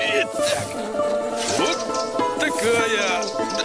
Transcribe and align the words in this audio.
Итак, 0.00 0.64
вот 1.58 1.78
такая... 2.40 3.22
Да, 3.58 3.64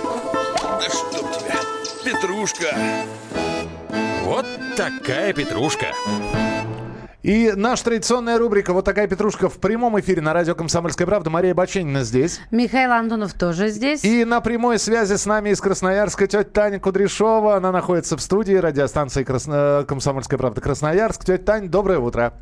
да 0.79 0.89
чтоб 0.89 1.31
тебя, 1.31 1.57
петрушка. 2.03 2.75
Вот 4.23 4.45
такая 4.75 5.31
петрушка. 5.31 5.85
И 7.23 7.53
наша 7.55 7.85
традиционная 7.85 8.37
рубрика 8.37 8.73
«Вот 8.73 8.85
такая 8.85 9.07
петрушка» 9.07 9.49
в 9.49 9.57
прямом 9.59 9.99
эфире 9.99 10.21
на 10.21 10.33
радио 10.33 10.55
«Комсомольская 10.55 11.07
правда». 11.07 11.29
Мария 11.29 11.53
Баченина 11.53 12.03
здесь. 12.03 12.39
Михаил 12.51 12.91
Антонов 12.91 13.33
тоже 13.33 13.69
здесь. 13.69 14.03
И 14.03 14.25
на 14.25 14.41
прямой 14.41 14.79
связи 14.79 15.15
с 15.15 15.25
нами 15.25 15.49
из 15.51 15.59
Красноярска 15.61 16.27
тетя 16.27 16.43
Таня 16.43 16.79
Кудряшова. 16.79 17.55
Она 17.55 17.71
находится 17.71 18.17
в 18.17 18.21
студии 18.21 18.55
радиостанции 18.55 19.23
Красно... 19.23 19.85
«Комсомольская 19.87 20.37
правда» 20.37 20.61
Красноярск. 20.61 21.25
Тетя 21.25 21.43
Тань, 21.43 21.67
доброе 21.69 21.99
утро. 21.99 22.33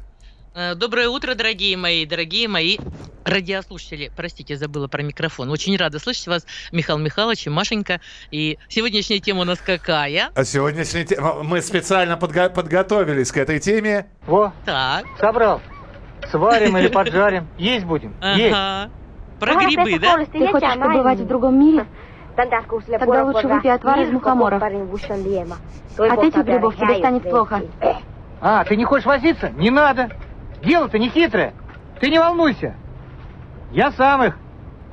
Э, 0.58 0.74
доброе 0.74 1.10
утро, 1.10 1.36
дорогие 1.36 1.76
мои, 1.76 2.06
дорогие 2.06 2.48
мои 2.48 2.78
радиослушатели. 3.26 4.10
Простите, 4.16 4.56
забыла 4.56 4.88
про 4.88 5.04
микрофон. 5.04 5.52
Очень 5.52 5.76
рада 5.76 6.00
слышать 6.00 6.28
вас, 6.28 6.46
Михаил 6.72 6.98
Михайлович 6.98 7.46
и 7.46 7.50
Машенька. 7.50 8.00
И 8.32 8.58
сегодняшняя 8.70 9.20
тема 9.20 9.42
у 9.42 9.44
нас 9.44 9.60
какая? 9.60 10.30
А 10.34 10.46
сегодняшняя 10.46 11.04
тема... 11.04 11.44
Мы 11.44 11.60
специально 11.62 12.16
подго... 12.16 12.48
подготовились 12.48 13.34
к 13.34 13.38
этой 13.38 13.60
теме. 13.60 14.08
Во, 14.26 14.54
Так, 14.64 15.04
собрал. 15.20 15.62
Сварим 16.32 16.78
или 16.78 16.88
поджарим. 16.94 17.50
Есть 17.58 17.86
будем. 17.86 18.16
Есть. 18.38 18.56
Про 19.42 19.56
грибы, 19.56 20.00
да? 20.00 20.26
Ты 20.26 20.48
хочешь 20.48 20.80
побывать 20.80 21.20
в 21.20 21.28
другом 21.28 21.60
мире? 21.60 21.86
Тогда 22.38 23.26
лучше 23.26 23.46
выпей 23.46 23.74
отвар 23.74 24.00
из 24.00 24.10
мухомора. 24.10 24.56
От 24.56 26.24
этих 26.24 26.46
грибов 26.46 26.78
тебе 26.78 27.00
станет 27.00 27.24
плохо. 27.24 27.62
А, 28.40 28.64
ты 28.64 28.78
не 28.78 28.86
хочешь 28.86 29.06
возиться? 29.06 29.50
Не 29.50 29.70
надо. 29.70 30.10
Дело-то 30.64 30.98
не 30.98 31.10
хитрое. 31.10 31.54
Ты 32.00 32.10
не 32.10 32.20
волнуйся. 32.20 32.76
Я 33.72 33.92
сам 33.92 34.24
их 34.24 34.38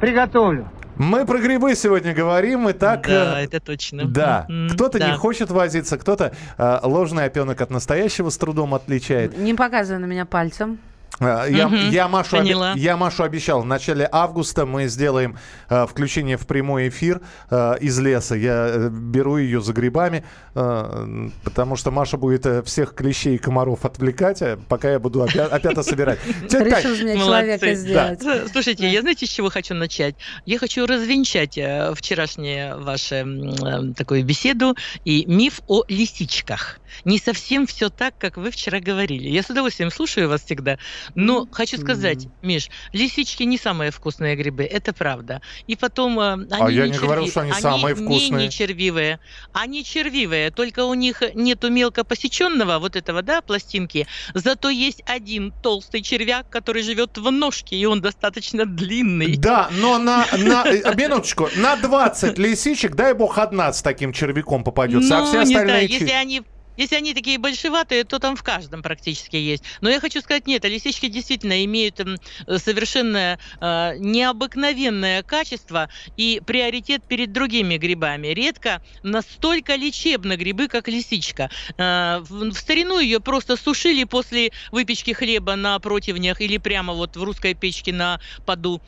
приготовлю. 0.01 0.69
Мы 0.97 1.25
про 1.25 1.39
грибы 1.39 1.75
сегодня 1.75 2.13
говорим, 2.13 2.69
и 2.69 2.73
так... 2.73 3.07
Да, 3.07 3.41
э, 3.41 3.45
это 3.45 3.61
точно. 3.61 4.05
Да, 4.05 4.47
кто-то 4.73 4.99
да. 4.99 5.11
не 5.11 5.17
хочет 5.17 5.51
возиться, 5.51 5.97
кто-то 5.97 6.33
э, 6.59 6.79
ложный 6.83 7.25
опенок 7.25 7.61
от 7.61 7.71
настоящего 7.71 8.29
с 8.29 8.37
трудом 8.37 8.75
отличает. 8.75 9.37
Не 9.39 9.55
показывай 9.55 10.01
на 10.01 10.07
меня 10.07 10.27
пальцем. 10.27 10.79
Э, 11.21 11.47
Я, 11.51 11.69
Мгм, 11.69 11.91
я, 11.91 12.09
Машу, 12.09 12.37
поняла. 12.39 12.73
я 12.75 12.97
Машу 12.97 13.23
обещал, 13.23 13.63
в 13.63 13.67
начале 13.67 14.09
августа 14.11 14.65
мы 14.67 14.87
сделаем 14.89 15.37
э, 15.69 15.87
включение 15.87 16.37
в 16.37 16.47
прямой 16.47 16.89
эфир 16.89 17.21
э, 17.51 17.75
из 17.81 17.99
леса. 17.99 18.35
Я 18.35 18.67
э, 18.69 18.89
беру 18.91 19.37
ее 19.37 19.61
за 19.61 19.73
грибами, 19.75 20.25
э, 20.55 21.29
потому 21.45 21.77
что 21.77 21.91
Маша 21.91 22.17
будет 22.17 22.47
э, 22.47 22.63
всех 22.63 22.95
клещей 22.95 23.35
и 23.35 23.39
комаров 23.39 23.85
отвлекать, 23.85 24.41
э, 24.43 24.59
пока 24.69 24.91
я 24.91 24.99
буду 24.99 25.23
опя- 25.23 25.49
опята 25.49 25.83
собирать. 25.83 26.19
Решил 26.43 26.97
меня 26.97 27.17
человека 27.17 27.75
сделать. 27.75 28.23
Слушайте, 28.51 28.89
я 28.89 29.03
знаете, 29.03 29.27
с 29.27 29.31
чего 29.31 29.51
хочу 29.51 29.75
начать? 29.75 30.15
Я 30.47 30.59
хочу 30.59 30.87
развенчать 30.87 31.59
вчерашнее 31.95 32.77
ваше 32.77 33.17
м, 33.17 33.91
э, 33.91 33.95
такую 33.95 34.25
беседу 34.25 34.75
и 35.05 35.25
миф 35.27 35.61
о 35.69 35.83
лисичках. 35.89 36.79
Не 37.05 37.19
совсем 37.19 37.67
все 37.67 37.89
так, 37.89 38.17
как 38.19 38.37
вы 38.37 38.51
вчера 38.51 38.81
говорили. 38.81 39.29
Я 39.29 39.43
с 39.43 39.51
удовольствием 39.51 39.91
слушаю 39.91 40.29
вас 40.29 40.43
всегда, 40.45 40.79
но 41.15 41.47
хочу 41.51 41.79
сказать, 41.79 42.27
Миш, 42.43 42.69
лисички 42.93 43.43
не 43.45 43.59
самые 43.59 43.91
вкусные 43.91 44.37
грибы, 44.37 44.65
это 44.65 44.93
правда. 44.93 45.41
И 45.67 45.77
потом 45.77 46.19
э, 46.21 46.33
они 46.33 46.49
А 46.61 46.71
я 46.71 46.87
не 46.87 46.93
черви- 46.93 46.99
говорил, 47.01 47.27
что 47.29 47.41
они 47.43 47.53
самые 47.53 47.95
не- 47.95 48.03
вкусные. 48.05 48.47
Не, 48.47 48.51
червивые. 48.51 49.21
Они 49.53 49.85
червивые, 49.85 50.51
только 50.51 50.85
у 50.85 50.95
них 50.95 51.23
нету 51.35 51.71
мелко 51.71 52.05
посеченного 52.05 52.79
вот 52.79 52.97
этого, 52.97 53.23
да, 53.23 53.41
пластинки. 53.43 54.07
Зато 54.35 54.69
есть 54.71 55.03
один 55.07 55.53
толстый 55.63 56.03
червяк, 56.03 56.49
который 56.51 56.83
живет 56.83 57.19
в 57.19 57.31
ножке, 57.31 57.77
и 57.77 57.85
он 57.87 58.01
достаточно 58.01 58.65
длинный. 58.67 59.37
Да, 59.37 59.69
но 59.81 59.99
на, 59.99 60.27
на 60.39 60.65
э, 60.67 60.95
минуточку, 60.95 61.49
на 61.57 61.77
20 61.77 62.39
лисичек, 62.39 62.95
дай 62.95 63.15
бог, 63.15 63.39
одна 63.39 63.73
с 63.73 63.83
таким 63.83 64.13
червяком 64.13 64.65
попадется, 64.65 65.19
а 65.19 65.21
Ну, 65.21 65.27
все 65.27 65.37
не 65.39 65.43
остальные... 65.55 65.65
знаю, 65.65 65.89
если 65.89 66.07
чи- 66.07 66.13
они 66.13 66.43
если 66.83 66.97
они 66.97 67.15
такие 67.15 67.39
большеватые, 67.39 68.05
то 68.05 68.19
там 68.19 68.37
в 68.37 68.43
каждом 68.43 68.83
практически 68.83 69.37
есть. 69.37 69.65
Но 69.81 69.89
я 69.89 70.01
хочу 70.01 70.21
сказать, 70.21 70.47
нет, 70.47 70.65
а 70.65 70.69
лисички 70.69 71.09
действительно 71.09 71.65
имеют 71.65 72.01
э, 72.01 72.59
совершенно 72.59 73.39
э, 73.61 73.93
необыкновенное 73.99 75.23
качество 75.23 75.89
и 76.17 76.41
приоритет 76.45 77.07
перед 77.07 77.33
другими 77.33 77.77
грибами. 77.77 78.29
Редко 78.29 78.83
настолько 79.03 79.77
лечебны 79.77 80.35
грибы, 80.37 80.69
как 80.69 80.89
лисичка. 80.89 81.51
Э, 81.79 82.19
в, 82.21 82.51
в 82.51 82.55
старину 82.55 82.99
ее 82.99 83.21
просто 83.21 83.57
сушили 83.57 84.05
после 84.05 84.51
выпечки 84.71 85.13
хлеба 85.13 85.57
на 85.57 85.79
противнях 85.79 86.41
или 86.41 86.59
прямо 86.59 86.93
вот 86.93 87.17
в 87.17 87.23
русской 87.23 87.55
печке 87.55 87.93
на 87.93 88.21
поду. 88.45 88.83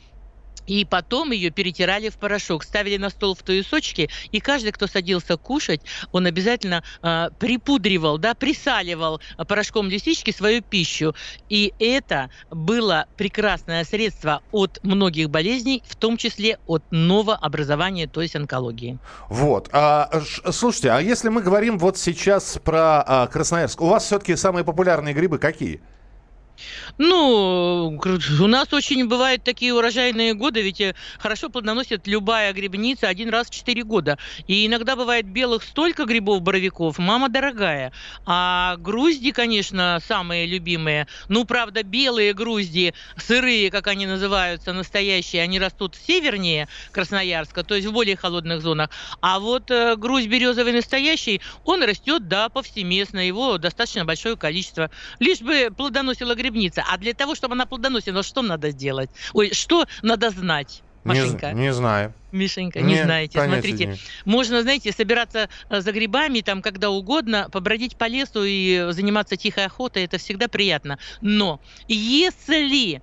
И 0.67 0.85
потом 0.85 1.31
ее 1.31 1.49
перетирали 1.49 2.09
в 2.09 2.17
порошок, 2.17 2.63
ставили 2.63 2.97
на 2.97 3.09
стол 3.09 3.35
в 3.35 3.43
туесочки, 3.43 4.09
и 4.31 4.39
каждый, 4.39 4.71
кто 4.71 4.87
садился 4.87 5.37
кушать, 5.37 5.81
он 6.11 6.25
обязательно 6.25 6.83
э, 7.01 7.29
припудривал, 7.39 8.17
да, 8.17 8.33
присаливал 8.33 9.21
порошком 9.47 9.89
лисички 9.89 10.31
свою 10.31 10.61
пищу. 10.61 11.15
И 11.49 11.73
это 11.79 12.29
было 12.51 13.07
прекрасное 13.17 13.83
средство 13.83 14.41
от 14.51 14.79
многих 14.83 15.29
болезней, 15.29 15.83
в 15.87 15.95
том 15.95 16.17
числе 16.17 16.59
от 16.67 16.83
новообразования, 16.91 18.07
то 18.07 18.21
есть 18.21 18.35
онкологии. 18.35 18.97
Вот. 19.29 19.69
А, 19.71 20.09
слушайте, 20.51 20.91
а 20.91 20.99
если 20.99 21.29
мы 21.29 21.41
говорим 21.41 21.77
вот 21.77 21.97
сейчас 21.97 22.59
про 22.63 23.01
а, 23.01 23.27
Красноярск, 23.27 23.81
у 23.81 23.87
вас 23.87 24.05
все-таки 24.05 24.35
самые 24.35 24.63
популярные 24.63 25.13
грибы 25.13 25.37
какие? 25.37 25.81
Ну, 26.97 27.99
у 28.39 28.47
нас 28.47 28.71
очень 28.71 29.07
бывают 29.07 29.43
такие 29.43 29.73
урожайные 29.73 30.33
годы, 30.33 30.61
ведь 30.61 30.81
э, 30.81 30.95
хорошо 31.19 31.49
плодоносит 31.49 32.07
любая 32.07 32.53
грибница 32.53 33.07
один 33.07 33.29
раз 33.29 33.47
в 33.47 33.51
4 33.51 33.83
года. 33.83 34.17
И 34.47 34.65
иногда 34.65 34.95
бывает 34.95 35.25
белых 35.25 35.63
столько 35.63 36.05
грибов-боровиков, 36.05 36.97
мама 36.97 37.29
дорогая. 37.29 37.91
А 38.25 38.77
грузди, 38.77 39.31
конечно, 39.31 39.99
самые 40.07 40.45
любимые. 40.45 41.07
Ну, 41.27 41.45
правда, 41.45 41.83
белые 41.83 42.33
грузди, 42.33 42.93
сырые, 43.17 43.69
как 43.71 43.87
они 43.87 44.05
называются, 44.05 44.73
настоящие, 44.73 45.41
они 45.41 45.59
растут 45.59 45.95
севернее 45.95 46.67
Красноярска, 46.91 47.63
то 47.63 47.75
есть 47.75 47.87
в 47.87 47.91
более 47.91 48.15
холодных 48.15 48.61
зонах. 48.61 48.89
А 49.21 49.39
вот 49.39 49.69
э, 49.71 49.95
груздь 49.97 50.27
березовый 50.27 50.73
настоящий, 50.73 51.41
он 51.63 51.83
растет, 51.83 52.27
да, 52.27 52.49
повсеместно, 52.49 53.19
его 53.25 53.57
достаточно 53.57 54.05
большое 54.05 54.37
количество. 54.37 54.89
Лишь 55.19 55.41
бы 55.41 55.69
плодоносила 55.75 56.33
грибница. 56.35 56.44
А 56.87 56.97
для 56.97 57.13
того, 57.13 57.35
чтобы 57.35 57.53
она 57.53 57.65
плодоносила, 57.65 58.23
что 58.23 58.41
надо 58.41 58.71
сделать? 58.71 59.09
Ой, 59.33 59.51
что 59.53 59.85
надо 60.01 60.29
знать? 60.29 60.83
Не, 61.03 61.09
Машенька, 61.09 61.51
не 61.51 61.73
знаю. 61.73 62.13
Мишенька, 62.31 62.81
не, 62.81 63.03
знаете. 63.03 63.37
понятия 63.37 63.61
Смотрите, 63.61 63.85
не 63.87 63.97
можно, 64.25 64.61
знаете, 64.63 64.91
собираться 64.91 65.49
э, 65.69 65.81
за 65.81 65.91
грибами 65.91 66.41
там 66.41 66.61
когда 66.61 66.89
угодно, 66.89 67.47
побродить 67.51 67.95
по 67.97 68.07
лесу 68.07 68.43
и 68.43 68.87
заниматься 68.89 69.37
тихой 69.37 69.65
охотой, 69.65 70.03
это 70.03 70.17
всегда 70.17 70.47
приятно. 70.47 70.97
Но 71.21 71.61
если 71.87 73.01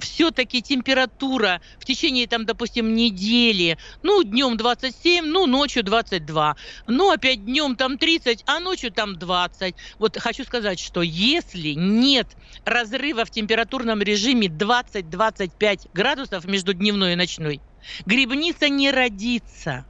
все-таки 0.00 0.62
температура 0.62 1.60
в 1.78 1.84
течение, 1.84 2.26
там, 2.26 2.46
допустим, 2.46 2.94
недели, 2.94 3.78
ну, 4.02 4.22
днем 4.22 4.56
27, 4.56 5.24
ну, 5.24 5.46
ночью 5.46 5.84
22, 5.84 6.56
ну, 6.86 7.10
опять 7.10 7.44
днем 7.44 7.76
там 7.76 7.98
30, 7.98 8.42
а 8.46 8.60
ночью 8.60 8.90
там 8.90 9.18
20. 9.18 9.74
Вот 9.98 10.18
хочу 10.18 10.44
сказать, 10.44 10.80
что 10.80 11.02
если 11.02 11.70
нет 11.70 12.28
разрыва 12.64 13.24
в 13.24 13.30
температурном 13.30 14.02
режиме 14.02 14.48
20-25 14.48 15.90
градусов 15.92 16.44
между 16.46 16.74
дневной 16.74 17.12
и 17.12 17.16
ночной, 17.16 17.60
грибница 18.06 18.68
не 18.68 18.90
родится. 18.90 19.86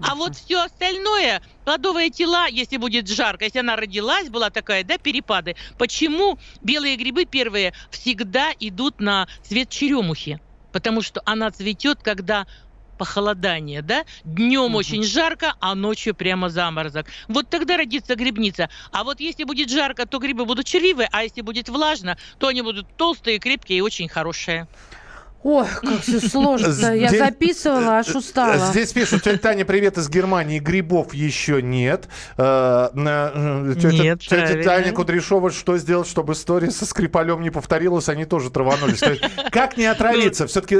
А 0.00 0.14
вот 0.14 0.34
все 0.34 0.62
остальное, 0.64 1.40
плодовые 1.64 2.10
тела, 2.10 2.46
если 2.46 2.76
будет 2.76 3.08
жарко, 3.08 3.44
если 3.44 3.60
она 3.60 3.76
родилась, 3.76 4.28
была 4.28 4.50
такая, 4.50 4.84
да, 4.84 4.96
перепады, 4.98 5.54
почему 5.76 6.38
белые 6.60 6.96
грибы 6.96 7.24
первые 7.24 7.72
всегда 7.90 8.52
идут 8.58 9.00
на 9.00 9.26
цвет 9.42 9.68
черемухи? 9.70 10.38
Потому 10.72 11.02
что 11.02 11.22
она 11.24 11.50
цветет, 11.50 11.98
когда 12.02 12.46
похолодание, 12.96 13.80
да? 13.82 14.04
Днем 14.24 14.74
Мгм. 14.74 14.74
очень 14.74 15.04
жарко, 15.04 15.54
а 15.60 15.74
ночью 15.76 16.14
прямо 16.16 16.48
заморозок. 16.48 17.08
Вот 17.28 17.48
тогда 17.48 17.76
родится 17.76 18.16
грибница. 18.16 18.68
А 18.90 19.04
вот 19.04 19.20
если 19.20 19.44
будет 19.44 19.70
жарко, 19.70 20.06
то 20.06 20.18
грибы 20.18 20.44
будут 20.44 20.66
червивые, 20.66 21.08
а 21.12 21.22
если 21.22 21.42
будет 21.42 21.68
влажно, 21.68 22.16
то 22.38 22.48
они 22.48 22.62
будут 22.62 22.88
толстые, 22.96 23.38
крепкие 23.38 23.78
и 23.78 23.82
очень 23.82 24.08
хорошие. 24.08 24.66
Ой, 25.44 25.66
как 25.82 26.00
все 26.00 26.20
сложно. 26.20 26.92
Я 26.94 27.08
Здесь- 27.08 27.20
записывала, 27.20 27.98
аж 27.98 28.08
устала. 28.14 28.56
Здесь 28.72 28.92
пишут, 28.92 29.22
тетя 29.22 29.38
Таня, 29.38 29.64
привет 29.64 29.96
из 29.96 30.08
Германии. 30.08 30.58
Грибов 30.58 31.14
еще 31.14 31.62
нет. 31.62 32.08
Э, 32.36 32.88
э, 32.94 33.74
Тетя, 33.76 33.88
Нет, 34.02 34.20
тетя. 34.20 34.62
Таня 34.64 34.92
Кудряшова, 34.92 35.50
что 35.52 35.78
сделать, 35.78 36.08
чтобы 36.08 36.32
история 36.32 36.70
со 36.70 36.84
Скрипалем 36.86 37.40
не 37.42 37.50
повторилась? 37.50 38.08
Они 38.08 38.24
тоже 38.24 38.50
траванулись. 38.50 38.98
То 38.98 39.10
есть, 39.12 39.22
как 39.50 39.76
не 39.76 39.86
отравиться? 39.86 40.46
Все-таки 40.46 40.76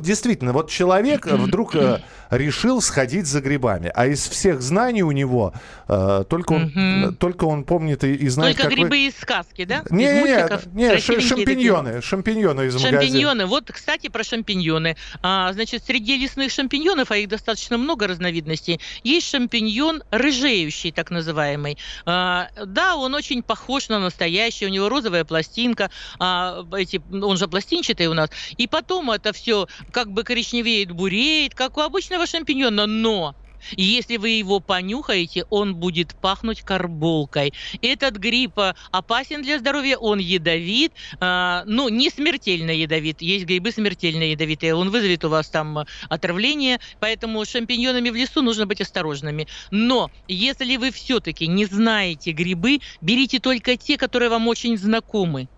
действительно, 0.00 0.52
вот 0.52 0.70
человек 0.70 1.26
э, 1.26 1.36
вдруг 1.36 1.74
э, 1.74 2.00
решил 2.30 2.80
сходить 2.82 3.26
за 3.26 3.40
грибами, 3.40 3.90
а 3.94 4.06
из 4.06 4.26
всех 4.28 4.62
знаний 4.62 5.02
у 5.02 5.12
него 5.12 5.52
э, 5.88 6.24
только 6.28 6.52
он, 6.52 7.16
только 7.18 7.44
он 7.44 7.64
помнит 7.64 8.04
и, 8.04 8.14
и 8.14 8.28
знает, 8.28 8.56
Только 8.56 8.68
как 8.68 8.78
вы- 8.78 8.84
грибы 8.84 8.98
из 9.06 9.16
сказки, 9.16 9.64
да? 9.64 9.82
Не-не-не, 9.90 10.98
шампиньоны, 10.98 12.02
шампиньоны 12.02 12.66
из 12.66 12.74
магазина. 12.74 13.00
Шампиньоны. 13.02 13.46
Вот, 13.46 13.59
кстати, 13.66 14.08
про 14.08 14.24
шампиньоны. 14.24 14.96
А, 15.22 15.52
значит, 15.52 15.84
среди 15.84 16.16
лесных 16.16 16.52
шампиньонов, 16.52 17.10
а 17.10 17.16
их 17.16 17.28
достаточно 17.28 17.78
много 17.78 18.06
разновидностей, 18.06 18.80
есть 19.04 19.28
шампиньон 19.28 20.02
рыжеющий, 20.10 20.92
так 20.92 21.10
называемый. 21.10 21.78
А, 22.06 22.48
да, 22.64 22.96
он 22.96 23.14
очень 23.14 23.42
похож 23.42 23.88
на 23.88 23.98
настоящий, 23.98 24.66
у 24.66 24.70
него 24.70 24.88
розовая 24.88 25.24
пластинка, 25.24 25.90
а, 26.18 26.64
эти, 26.76 27.02
он 27.10 27.36
же 27.36 27.48
пластинчатый 27.48 28.06
у 28.06 28.14
нас. 28.14 28.30
И 28.56 28.66
потом 28.66 29.10
это 29.10 29.32
все 29.32 29.68
как 29.92 30.10
бы 30.10 30.22
коричневеет, 30.22 30.92
буреет, 30.92 31.54
как 31.54 31.76
у 31.76 31.80
обычного 31.80 32.26
шампиньона, 32.26 32.86
но 32.86 33.34
если 33.76 34.16
вы 34.16 34.30
его 34.30 34.60
понюхаете, 34.60 35.44
он 35.50 35.74
будет 35.74 36.14
пахнуть 36.14 36.62
карболкой. 36.62 37.52
Этот 37.82 38.16
гриб 38.16 38.58
а, 38.58 38.74
опасен 38.90 39.42
для 39.42 39.58
здоровья, 39.58 39.96
он 39.96 40.18
ядовит, 40.18 40.92
а, 41.20 41.64
ну, 41.66 41.88
не 41.88 42.10
смертельно 42.10 42.70
ядовит. 42.70 43.22
Есть 43.22 43.46
грибы 43.46 43.72
смертельно 43.72 44.22
ядовитые. 44.24 44.74
Он 44.74 44.90
вызовет 44.90 45.24
у 45.24 45.28
вас 45.28 45.48
там 45.48 45.78
а, 45.78 45.86
отравление, 46.08 46.80
поэтому 46.98 47.44
с 47.44 47.50
шампиньонами 47.50 48.10
в 48.10 48.14
лесу 48.14 48.42
нужно 48.42 48.66
быть 48.66 48.80
осторожными. 48.80 49.46
Но 49.70 50.10
если 50.28 50.76
вы 50.76 50.90
все-таки 50.90 51.46
не 51.46 51.66
знаете 51.66 52.32
грибы, 52.32 52.80
берите 53.00 53.40
только 53.40 53.76
те, 53.76 53.96
которые 53.96 54.30
вам 54.30 54.48
очень 54.48 54.76
знакомы. 54.76 55.48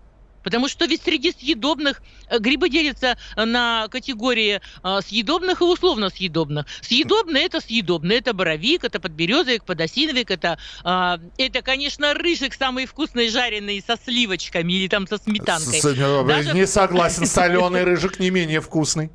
Потому 0.43 0.67
что 0.67 0.85
ведь 0.85 1.01
среди 1.03 1.31
съедобных 1.31 2.01
э, 2.29 2.37
грибы 2.39 2.69
делятся 2.69 3.17
э, 3.35 3.45
на 3.45 3.87
категории 3.89 4.61
э, 4.83 4.99
съедобных 5.05 5.61
и 5.61 5.63
условно 5.63 6.09
съедобных. 6.09 6.65
Съедобные 6.81 7.45
это 7.45 7.61
съедобные, 7.61 8.19
это 8.19 8.33
боровик, 8.33 8.83
это 8.83 8.99
подберезовик, 8.99 9.63
подосиновик, 9.65 10.31
это, 10.31 10.57
а, 10.83 11.19
это, 11.37 11.61
конечно, 11.61 12.13
рыжик 12.13 12.53
самый 12.53 12.85
вкусный, 12.85 13.29
жареный 13.29 13.83
со 13.85 13.97
сливочками 14.03 14.73
или 14.73 14.87
там 14.87 15.07
со 15.07 15.17
сметанкой. 15.17 15.79
С- 15.79 15.81
Даже- 16.27 16.53
Не 16.53 16.67
согласен, 16.67 17.25
соленый 17.25 17.83
рыжик 17.83 18.19
не 18.19 18.29
менее 18.29 18.61
вкусный. 18.61 19.09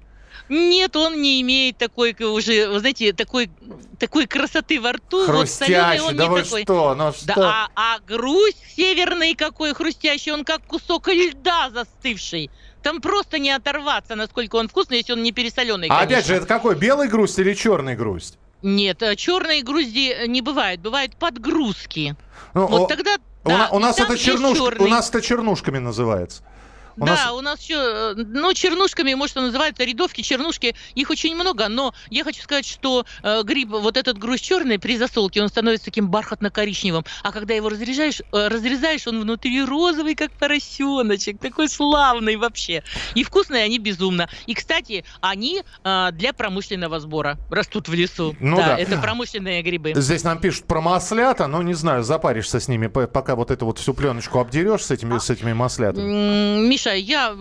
Нет, 0.48 0.96
он 0.96 1.20
не 1.20 1.40
имеет 1.42 1.76
такой 1.76 2.16
уже, 2.20 2.68
вы 2.68 2.80
знаете, 2.80 3.12
такой, 3.12 3.50
такой 3.98 4.26
красоты 4.26 4.80
во 4.80 4.92
рту. 4.92 5.26
Вот 5.26 5.48
соленый 5.48 5.98
Хрустящий, 5.98 6.00
он 6.00 6.16
да 6.16 6.24
не 6.24 6.30
вы 6.30 6.42
такой. 6.42 6.62
что, 6.62 6.94
ну 6.94 7.12
Да, 7.24 7.32
что? 7.32 7.48
а, 7.48 7.68
а 7.74 7.98
грусть 8.06 8.58
северный 8.76 9.34
какой 9.34 9.74
хрустящий, 9.74 10.32
он 10.32 10.44
как 10.44 10.62
кусок 10.66 11.08
льда 11.08 11.70
застывший. 11.70 12.50
Там 12.82 13.00
просто 13.00 13.38
не 13.38 13.50
оторваться, 13.50 14.14
насколько 14.14 14.56
он 14.56 14.68
вкусный, 14.68 14.98
если 14.98 15.12
он 15.12 15.22
не 15.22 15.32
пересоленый. 15.32 15.88
А 15.88 15.96
конечно. 16.00 16.16
опять 16.16 16.26
же, 16.26 16.34
это 16.34 16.46
какой, 16.46 16.76
белый 16.76 17.08
грусть 17.08 17.38
или 17.38 17.52
черный 17.54 17.96
грусть? 17.96 18.38
Нет, 18.62 19.02
черной 19.16 19.62
грузди 19.62 20.10
э, 20.12 20.26
не 20.26 20.42
бывает, 20.42 20.80
бывают 20.80 21.16
подгрузки. 21.16 22.16
Ну, 22.54 22.66
Вот 22.66 22.82
о, 22.82 22.86
тогда 22.86 23.16
у, 23.44 23.48
да, 23.48 23.68
у 23.72 23.78
нас 23.78 23.98
это 23.98 24.12
есть 24.12 24.24
чернуш... 24.24 24.58
у 24.60 24.88
нас 24.88 25.08
это 25.08 25.20
чернушками 25.22 25.78
называется. 25.78 26.42
У 27.00 27.06
да, 27.06 27.12
нас- 27.12 27.32
у 27.32 27.40
нас 27.40 27.60
еще, 27.62 28.14
ну, 28.16 28.52
чернушками, 28.54 29.14
может, 29.14 29.36
и 29.36 29.40
называются 29.40 29.84
рядовки, 29.84 30.22
чернушки, 30.22 30.74
их 30.94 31.10
очень 31.10 31.34
много, 31.34 31.68
но 31.68 31.94
я 32.10 32.24
хочу 32.24 32.42
сказать, 32.42 32.66
что 32.66 33.04
э, 33.22 33.42
гриб, 33.44 33.70
вот 33.70 33.96
этот 33.96 34.18
груз 34.18 34.40
черный 34.40 34.78
при 34.78 34.96
засолке, 34.96 35.40
он 35.42 35.48
становится 35.48 35.86
таким 35.86 36.08
бархатно-коричневым, 36.10 37.04
а 37.22 37.32
когда 37.32 37.54
его 37.54 37.68
разрезаешь, 37.68 38.20
э, 38.20 38.48
разрезаешь, 38.48 39.06
он 39.06 39.20
внутри 39.20 39.62
розовый, 39.64 40.14
как 40.14 40.32
поросеночек, 40.32 41.38
такой 41.38 41.68
славный 41.68 42.36
вообще. 42.36 42.82
И 43.14 43.22
вкусные 43.22 43.64
они 43.64 43.78
безумно. 43.78 44.28
И, 44.46 44.54
кстати, 44.54 45.04
они 45.20 45.62
э, 45.84 46.08
для 46.12 46.32
промышленного 46.32 47.00
сбора 47.00 47.38
растут 47.50 47.88
в 47.88 47.94
лесу. 47.94 48.34
Ну 48.40 48.56
да. 48.56 48.76
это 48.76 48.98
промышленные 48.98 49.62
грибы. 49.62 49.92
Здесь 49.94 50.24
нам 50.24 50.38
пишут 50.40 50.64
про 50.64 50.80
маслята, 50.80 51.46
но 51.46 51.62
не 51.62 51.74
знаю, 51.74 52.02
запаришься 52.02 52.60
с 52.60 52.68
ними, 52.68 52.88
пока 52.88 53.36
вот 53.36 53.50
эту 53.50 53.66
вот 53.66 53.78
всю 53.78 53.94
пленочку 53.94 54.40
обдерешь 54.40 54.84
с 54.84 54.90
этими, 54.90 55.18
с 55.18 55.30
этими 55.30 55.52
маслятами. 55.52 56.58
М, 56.62 56.68
Миша, 56.88 56.94
я, 56.96 57.36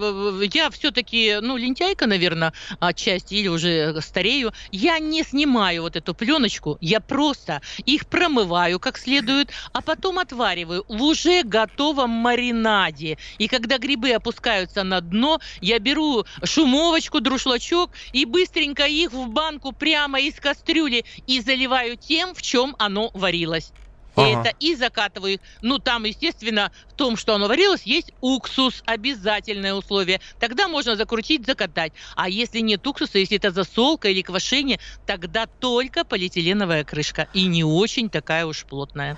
я 0.53 0.69
все-таки, 0.69 1.37
ну, 1.41 1.57
лентяйка, 1.57 2.07
наверное, 2.07 2.53
отчасти, 2.79 3.35
или 3.35 3.47
уже 3.47 4.01
старею. 4.01 4.51
Я 4.71 4.99
не 4.99 5.23
снимаю 5.23 5.83
вот 5.83 5.95
эту 5.95 6.13
пленочку, 6.13 6.77
я 6.81 6.99
просто 6.99 7.61
их 7.85 8.07
промываю 8.07 8.79
как 8.79 8.97
следует, 8.97 9.51
а 9.73 9.81
потом 9.81 10.19
отвариваю 10.19 10.85
в 10.87 11.01
уже 11.01 11.43
готовом 11.43 12.09
маринаде. 12.09 13.17
И 13.37 13.47
когда 13.47 13.77
грибы 13.77 14.11
опускаются 14.11 14.83
на 14.83 15.01
дно, 15.01 15.39
я 15.61 15.79
беру 15.79 16.25
шумовочку, 16.43 17.21
друшлачок 17.21 17.91
и 18.11 18.25
быстренько 18.25 18.85
их 18.85 19.11
в 19.11 19.27
банку 19.29 19.71
прямо 19.71 20.19
из 20.19 20.35
кастрюли 20.35 21.05
и 21.25 21.41
заливаю 21.41 21.97
тем, 21.97 22.33
в 22.33 22.41
чем 22.41 22.75
оно 22.79 23.11
варилось. 23.13 23.71
Ага. 24.17 24.47
Это 24.47 24.53
и 24.59 24.75
закатываю 24.75 25.33
их. 25.35 25.39
Ну, 25.61 25.79
там, 25.79 26.03
естественно, 26.05 26.71
в 26.87 26.93
том, 26.93 27.17
что 27.17 27.35
оно 27.35 27.47
варилось, 27.47 27.83
есть 27.85 28.11
уксус. 28.21 28.81
Обязательное 28.85 29.73
условие. 29.73 30.19
Тогда 30.39 30.67
можно 30.67 30.95
закрутить, 30.95 31.45
закатать. 31.45 31.93
А 32.15 32.29
если 32.29 32.59
нет 32.59 32.85
уксуса, 32.87 33.19
если 33.19 33.37
это 33.37 33.51
засолка 33.51 34.09
или 34.09 34.21
квашение, 34.21 34.79
тогда 35.05 35.47
только 35.59 36.03
полиэтиленовая 36.05 36.83
крышка. 36.85 37.27
И 37.33 37.47
не 37.47 37.63
очень 37.63 38.09
такая 38.09 38.45
уж 38.45 38.65
плотная. 38.65 39.17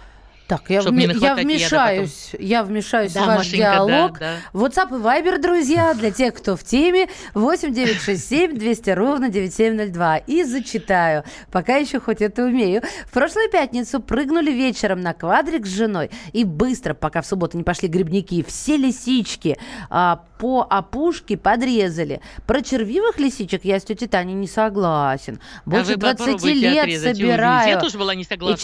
Так, 0.50 0.63
я, 0.68 0.81
не 0.81 1.06
я 1.06 1.36
вмешаюсь. 1.36 2.31
Я 2.40 2.63
вмешаюсь 2.63 3.13
Да, 3.13 3.22
в 3.22 3.28
ваш 3.28 3.38
Машенька, 3.38 3.57
диалог. 3.57 4.18
да, 4.18 4.38
WhatsApp 4.54 4.90
и 4.90 5.00
Viber, 5.00 5.38
друзья, 5.40 5.94
для 5.94 6.10
тех, 6.10 6.34
кто 6.34 6.56
в 6.56 6.63
теме. 6.63 7.07
8 7.36 7.72
967 7.72 8.57
200 8.57 8.90
ровно 8.90 9.30
9702. 9.30 10.18
И 10.18 10.44
зачитаю, 10.44 11.24
пока 11.51 11.75
еще 11.75 12.00
хоть 12.00 12.24
это 12.24 12.46
умею. 12.46 12.81
В 13.06 13.12
прошлую 13.12 13.51
пятницу 13.51 14.00
прыгнули 14.00 14.50
вечером 14.50 15.01
на 15.01 15.13
квадрик 15.13 15.68
с 15.68 15.69
женой. 15.69 16.10
И 16.34 16.44
быстро, 16.46 16.95
пока 16.95 17.22
в 17.22 17.28
субботу 17.28 17.56
не 17.56 17.63
пошли 17.63 17.88
грибники, 17.88 18.44
все 18.48 18.75
лисички 18.75 19.56
а, 19.92 20.24
по 20.39 20.65
опушке 20.68 21.38
подрезали. 21.38 22.21
Про 22.47 22.62
червивых 22.62 23.19
лисичек 23.19 23.65
я 23.65 23.77
с 23.77 23.83
тетей 23.83 24.07
Таней 24.07 24.33
не 24.33 24.47
согласен. 24.47 25.39
Больше 25.65 25.91
а 25.91 25.95
вы 25.95 25.95
20 25.97 26.18
попробуйте 26.18 26.53
лет 26.53 26.83
отрезать 26.83 27.18
собираю. 27.18 27.69
Я 27.69 27.80
тоже 27.80 27.97
была 27.97 28.15
не 28.15 28.24
согласна. 28.24 28.56
И 28.56 28.57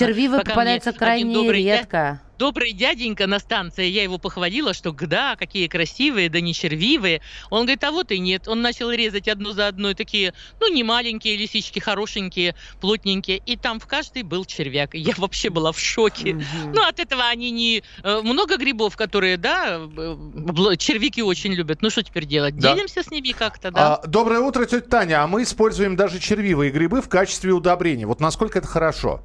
мне 0.63 0.73
один 0.75 0.93
крайне 0.93 1.51
редко. 1.51 2.21
Добрый 2.37 2.73
дяденька 2.73 3.27
на 3.27 3.39
станции, 3.39 3.85
я 3.85 4.03
его 4.03 4.17
похвалила, 4.17 4.73
что 4.73 4.91
да, 4.91 5.35
какие 5.35 5.67
красивые, 5.67 6.29
да 6.29 6.41
не 6.41 6.53
червивые. 6.53 7.21
Он 7.49 7.61
говорит, 7.61 7.83
а 7.83 7.91
вот 7.91 8.11
и 8.11 8.19
нет. 8.19 8.47
Он 8.47 8.61
начал 8.61 8.91
резать 8.91 9.27
одну 9.27 9.51
за 9.51 9.67
одной 9.67 9.93
такие, 9.93 10.33
ну, 10.59 10.67
не 10.71 10.83
маленькие 10.83 11.37
лисички, 11.37 11.79
хорошенькие, 11.79 12.55
плотненькие. 12.81 13.37
И 13.37 13.55
там 13.55 13.79
в 13.79 13.87
каждой 13.87 14.23
был 14.23 14.45
червяк. 14.45 14.93
Я 14.93 15.13
вообще 15.17 15.49
была 15.49 15.71
в 15.71 15.79
шоке. 15.79 16.33
Ну, 16.73 16.81
от 16.81 16.99
этого 16.99 17.23
они 17.27 17.51
не... 17.51 17.83
э, 18.03 18.21
Много 18.21 18.57
грибов, 18.57 18.97
которые, 18.97 19.37
да, 19.37 19.79
э, 19.79 20.77
червяки 20.77 21.21
очень 21.21 21.53
любят. 21.53 21.81
Ну, 21.81 21.89
что 21.89 22.03
теперь 22.03 22.25
делать? 22.25 22.57
Да. 22.57 22.73
Делимся 22.73 23.03
с 23.03 23.11
ними 23.11 23.31
как-то, 23.31 23.71
да? 23.71 23.95
А, 23.95 24.07
доброе 24.07 24.41
утро, 24.41 24.65
тетя 24.65 24.81
Таня. 24.81 25.23
А 25.23 25.27
мы 25.27 25.43
используем 25.43 25.95
даже 25.95 26.19
червивые 26.19 26.71
грибы 26.71 27.01
в 27.01 27.07
качестве 27.09 27.51
удобрения. 27.51 28.05
Вот 28.05 28.19
насколько 28.19 28.59
это 28.59 28.67
хорошо? 28.67 29.23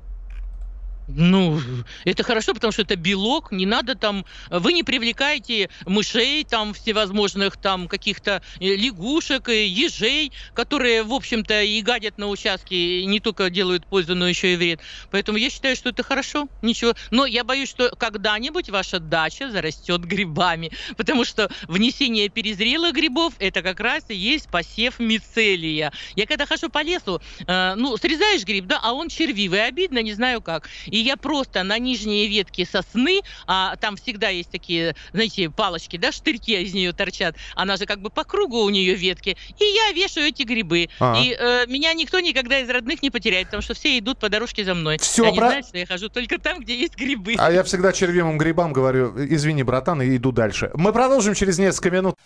Ну, 1.16 1.60
это 2.04 2.22
хорошо, 2.22 2.54
потому 2.54 2.72
что 2.72 2.82
это 2.82 2.96
белок, 2.96 3.52
не 3.52 3.66
надо 3.66 3.94
там, 3.94 4.24
вы 4.50 4.72
не 4.72 4.82
привлекаете 4.82 5.70
мышей, 5.86 6.44
там 6.44 6.74
всевозможных 6.74 7.56
там 7.56 7.88
каких-то 7.88 8.42
э, 8.60 8.64
лягушек, 8.76 9.48
э, 9.48 9.66
ежей, 9.66 10.32
которые, 10.54 11.02
в 11.02 11.12
общем-то, 11.12 11.62
и 11.62 11.80
гадят 11.82 12.18
на 12.18 12.28
участке, 12.28 13.04
не 13.06 13.20
только 13.20 13.50
делают 13.50 13.86
пользу, 13.86 14.14
но 14.14 14.28
еще 14.28 14.54
и 14.54 14.56
вред. 14.56 14.80
Поэтому 15.10 15.38
я 15.38 15.50
считаю, 15.50 15.76
что 15.76 15.90
это 15.90 16.02
хорошо, 16.02 16.48
ничего. 16.62 16.94
Но 17.10 17.26
я 17.26 17.44
боюсь, 17.44 17.68
что 17.68 17.90
когда-нибудь 17.96 18.70
ваша 18.70 19.00
дача 19.00 19.50
зарастет 19.50 20.02
грибами, 20.02 20.70
потому 20.96 21.24
что 21.24 21.50
внесение 21.68 22.28
перезрелых 22.28 22.92
грибов 22.92 23.34
это 23.38 23.62
как 23.62 23.80
раз 23.80 24.04
и 24.08 24.14
есть 24.14 24.48
посев 24.48 24.98
мицелия. 24.98 25.92
Я 26.14 26.26
когда 26.26 26.46
хожу 26.46 26.68
по 26.68 26.82
лесу, 26.82 27.20
э, 27.46 27.74
ну, 27.74 27.96
срезаешь 27.96 28.44
гриб, 28.44 28.66
да, 28.66 28.80
а 28.82 28.92
он 28.92 29.08
червивый, 29.08 29.66
обидно, 29.66 30.02
не 30.02 30.12
знаю 30.12 30.40
как. 30.40 30.68
И 30.86 30.99
я 31.00 31.16
просто 31.16 31.62
на 31.62 31.78
нижние 31.78 32.26
ветки 32.28 32.64
сосны, 32.70 33.20
а 33.46 33.76
там 33.76 33.96
всегда 33.96 34.28
есть 34.28 34.50
такие, 34.50 34.94
знаете, 35.12 35.50
палочки, 35.50 35.96
да, 35.96 36.12
штырьки 36.12 36.60
из 36.60 36.74
нее 36.74 36.92
торчат, 36.92 37.36
она 37.54 37.76
же 37.76 37.86
как 37.86 38.00
бы 38.00 38.10
по 38.10 38.24
кругу 38.24 38.62
у 38.62 38.70
нее 38.70 38.94
ветки, 38.94 39.36
и 39.58 39.64
я 39.64 39.92
вешаю 39.92 40.28
эти 40.28 40.42
грибы. 40.42 40.88
Ага. 40.98 41.20
И 41.20 41.36
э, 41.38 41.66
меня 41.66 41.92
никто 41.94 42.20
никогда 42.20 42.58
из 42.60 42.68
родных 42.68 43.02
не 43.02 43.10
потеряет, 43.10 43.46
потому 43.46 43.62
что 43.62 43.74
все 43.74 43.98
идут 43.98 44.18
по 44.18 44.28
дорожке 44.28 44.64
за 44.64 44.74
мной. 44.74 44.98
Всё 44.98 45.26
Они 45.26 45.38
про- 45.38 45.48
знают, 45.48 45.66
что 45.66 45.78
я 45.78 45.86
хожу 45.86 46.08
только 46.08 46.38
там, 46.38 46.60
где 46.60 46.76
есть 46.78 46.96
грибы. 46.96 47.34
А 47.38 47.50
я 47.50 47.62
всегда 47.64 47.92
червивым 47.92 48.38
грибам 48.38 48.72
говорю, 48.72 49.12
извини, 49.16 49.62
братан, 49.62 50.02
и 50.02 50.16
иду 50.16 50.32
дальше. 50.32 50.70
Мы 50.74 50.92
продолжим 50.92 51.34
через 51.34 51.58
несколько 51.58 51.90
минут. 51.90 52.16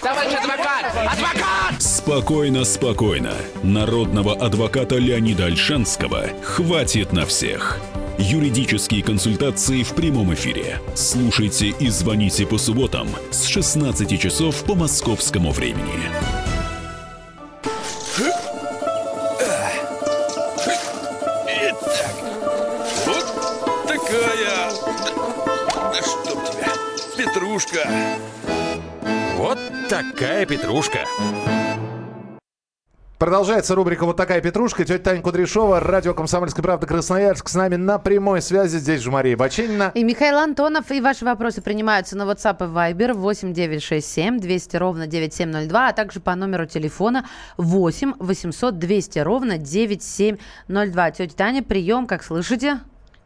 Товарищ 0.00 0.32
адвокат! 0.34 0.96
Адвокат! 0.96 1.82
Спокойно, 1.82 2.64
спокойно. 2.64 3.34
Народного 3.62 4.34
адвоката 4.34 4.96
Леонида 4.96 5.46
Альшанского 5.46 6.28
хватит 6.42 7.12
на 7.12 7.26
всех. 7.26 7.80
Юридические 8.18 9.04
консультации 9.04 9.84
в 9.84 9.94
прямом 9.94 10.34
эфире. 10.34 10.80
Слушайте 10.96 11.68
и 11.68 11.88
звоните 11.88 12.46
по 12.46 12.58
субботам 12.58 13.06
с 13.30 13.46
16 13.46 14.20
часов 14.20 14.64
по 14.64 14.74
московскому 14.74 15.52
времени. 15.52 16.10
Итак, 21.46 22.14
вот 23.06 23.86
такая... 23.86 24.70
Да, 25.74 25.92
да 25.92 26.02
чтоб 26.02 26.44
тебя, 26.50 26.72
петрушка. 27.16 27.88
Вот 29.36 29.58
такая 29.88 30.44
петрушка. 30.44 31.06
Продолжается 33.18 33.74
рубрика 33.74 34.04
«Вот 34.04 34.16
такая 34.16 34.40
петрушка». 34.40 34.84
Тетя 34.84 35.02
Таня 35.02 35.22
Кудряшова, 35.22 35.80
радио 35.80 36.14
«Комсомольская 36.14 36.62
правда» 36.62 36.86
Красноярск. 36.86 37.48
С 37.48 37.54
нами 37.56 37.74
на 37.74 37.98
прямой 37.98 38.40
связи. 38.40 38.78
Здесь 38.78 39.00
же 39.00 39.10
Мария 39.10 39.36
Баченина. 39.36 39.90
И 39.96 40.04
Михаил 40.04 40.38
Антонов. 40.38 40.92
И 40.92 41.00
ваши 41.00 41.24
вопросы 41.24 41.60
принимаются 41.60 42.16
на 42.16 42.22
WhatsApp 42.22 42.58
и 42.60 42.72
Viber 42.72 43.14
8 43.14 43.52
967 43.52 44.38
200 44.38 44.76
ровно 44.76 45.08
9702, 45.08 45.88
а 45.88 45.92
также 45.94 46.20
по 46.20 46.36
номеру 46.36 46.66
телефона 46.66 47.26
8 47.56 48.14
800 48.20 48.78
200 48.78 49.18
ровно 49.18 49.58
9702. 49.58 51.10
Тетя 51.10 51.34
Таня, 51.36 51.64
прием, 51.64 52.06
как 52.06 52.22
слышите? 52.22 52.78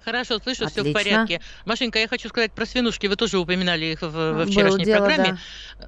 Хорошо, 0.05 0.39
слышу, 0.39 0.67
все 0.69 0.83
в 0.83 0.89
Отлично. 0.89 0.93
порядке. 0.93 1.41
Машенька, 1.65 1.99
я 1.99 2.09
хочу 2.09 2.29
сказать 2.29 2.53
про 2.53 2.67
свинушки. 2.67 3.07
Вы 3.07 3.17
тоже 3.17 3.39
упоминали 3.39 3.87
их 3.87 4.03
в, 4.03 4.11
во 4.11 4.47
вчерашней 4.47 4.85
дело, 4.85 5.07
программе. 5.07 5.39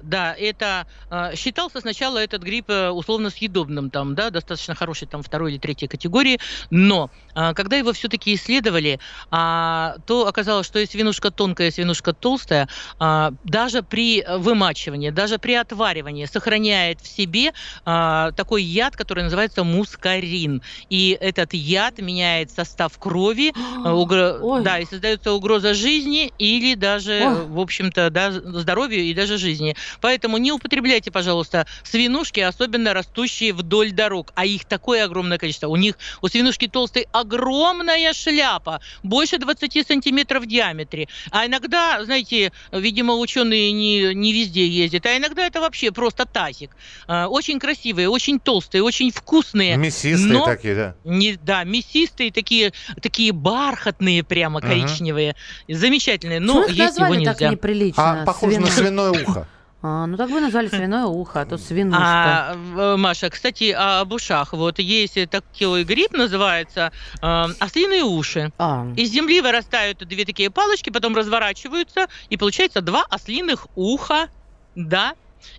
Да, 0.01 0.33
это 0.33 0.87
э, 1.09 1.35
считался 1.35 1.81
сначала 1.81 2.17
этот 2.17 2.41
гриб 2.43 2.65
э, 2.69 2.89
условно 2.89 3.29
съедобным, 3.29 3.89
там, 3.89 4.15
да, 4.15 4.29
достаточно 4.29 4.75
хороший, 4.75 5.07
там, 5.07 5.23
второй 5.23 5.51
или 5.51 5.59
третьей 5.59 5.87
категории. 5.87 6.39
Но 6.69 7.09
э, 7.35 7.53
когда 7.53 7.77
его 7.77 7.93
все-таки 7.93 8.35
исследовали, 8.35 8.99
а, 9.31 9.95
то 10.05 10.27
оказалось, 10.27 10.67
что 10.67 10.79
и 10.79 10.85
свинушка 10.85 11.31
тонкая, 11.31 11.69
и 11.69 11.71
свинушка 11.71 12.13
толстая, 12.13 12.67
а, 12.99 13.33
даже 13.43 13.83
при 13.83 14.23
вымачивании, 14.27 15.09
даже 15.09 15.39
при 15.39 15.53
отваривании 15.53 16.25
сохраняет 16.25 17.01
в 17.01 17.07
себе 17.07 17.53
а, 17.85 18.31
такой 18.31 18.63
яд, 18.63 18.95
который 18.95 19.23
называется 19.23 19.63
мускарин. 19.63 20.61
И 20.89 21.17
этот 21.19 21.53
яд 21.53 21.99
меняет 21.99 22.51
состав 22.51 22.97
крови, 22.97 23.53
э, 23.85 23.89
угро- 24.05 24.39
Ой. 24.41 24.63
да, 24.63 24.79
и 24.79 24.85
создается 24.85 25.33
угроза 25.33 25.73
жизни 25.73 26.33
или 26.37 26.75
даже, 26.75 27.21
Ой. 27.25 27.45
в 27.45 27.59
общем-то, 27.59 28.09
да, 28.09 28.31
здоровью 28.31 29.01
и 29.03 29.13
даже 29.13 29.37
жизни. 29.37 29.75
Поэтому 30.01 30.37
не 30.37 30.51
употребляйте, 30.51 31.11
пожалуйста, 31.11 31.65
свинушки, 31.83 32.39
особенно 32.39 32.93
растущие 32.93 33.53
вдоль 33.53 33.91
дорог. 33.91 34.31
А 34.35 34.45
их 34.45 34.65
такое 34.65 35.05
огромное 35.05 35.37
количество. 35.37 35.67
У 35.67 35.75
них, 35.75 35.97
у 36.21 36.27
свинушки 36.27 36.67
толстой 36.67 37.07
огромная 37.11 38.13
шляпа, 38.13 38.81
больше 39.03 39.37
20 39.37 39.87
сантиметров 39.87 40.43
в 40.43 40.47
диаметре. 40.47 41.07
А 41.31 41.45
иногда, 41.45 42.03
знаете, 42.05 42.51
видимо, 42.71 43.13
ученые 43.15 43.71
не, 43.71 44.13
не 44.13 44.33
везде 44.33 44.67
ездят, 44.67 45.05
а 45.05 45.17
иногда 45.17 45.45
это 45.45 45.61
вообще 45.61 45.91
просто 45.91 46.25
тазик. 46.25 46.75
А, 47.07 47.27
Очень 47.27 47.59
красивые, 47.59 48.09
очень 48.09 48.39
толстые, 48.39 48.83
очень 48.83 49.11
вкусные. 49.11 49.77
Мясистые 49.77 50.33
но- 50.33 50.45
такие, 50.45 50.75
да. 50.75 50.95
не, 51.03 51.33
да, 51.33 51.63
мясистые, 51.63 52.31
такие, 52.31 52.73
такие 53.01 53.31
бархатные 53.95 54.23
прямо, 54.23 54.59
Мгм. 54.59 54.67
коричневые. 54.69 55.35
Замечательные, 55.67 56.39
Почему 56.41 56.59
но 56.61 56.65
их 56.65 56.69
есть 56.75 56.97
его 56.97 57.07
назвали 57.07 57.25
так 57.25 57.35
нельзя. 57.39 57.51
неприлично? 57.51 58.21
А 58.21 58.25
похоже 58.25 58.59
на 58.59 58.65
Свино- 58.67 58.71
свиное 58.71 59.11
ухо. 59.27 59.47
А, 59.87 60.07
ну 60.07 60.17
так 60.17 60.31
бы 60.31 60.39
назвали 60.41 60.67
свиное 60.67 61.05
ухо, 61.05 61.41
а 61.41 61.45
то 61.45 61.57
свинушка. 61.59 62.01
А, 62.01 62.55
в- 62.55 62.97
Маша, 62.97 63.29
кстати, 63.29 63.71
об 63.71 64.11
ушах. 64.13 64.53
Вот 64.53 64.79
есть 64.79 65.17
такой 65.29 65.83
гриб, 65.83 66.11
называется 66.13 66.91
э, 67.21 67.45
ослиные 67.59 68.03
уши. 68.03 68.51
А, 68.57 68.87
Из 68.95 69.11
земли 69.11 69.41
вырастают 69.41 69.99
две 69.99 70.25
такие 70.25 70.49
палочки, 70.49 70.89
потом 70.89 71.15
разворачиваются, 71.15 72.07
и 72.29 72.37
получается 72.37 72.81
два 72.81 73.03
ослиных 73.11 73.67
уха. 73.75 74.29
Да. 74.75 75.13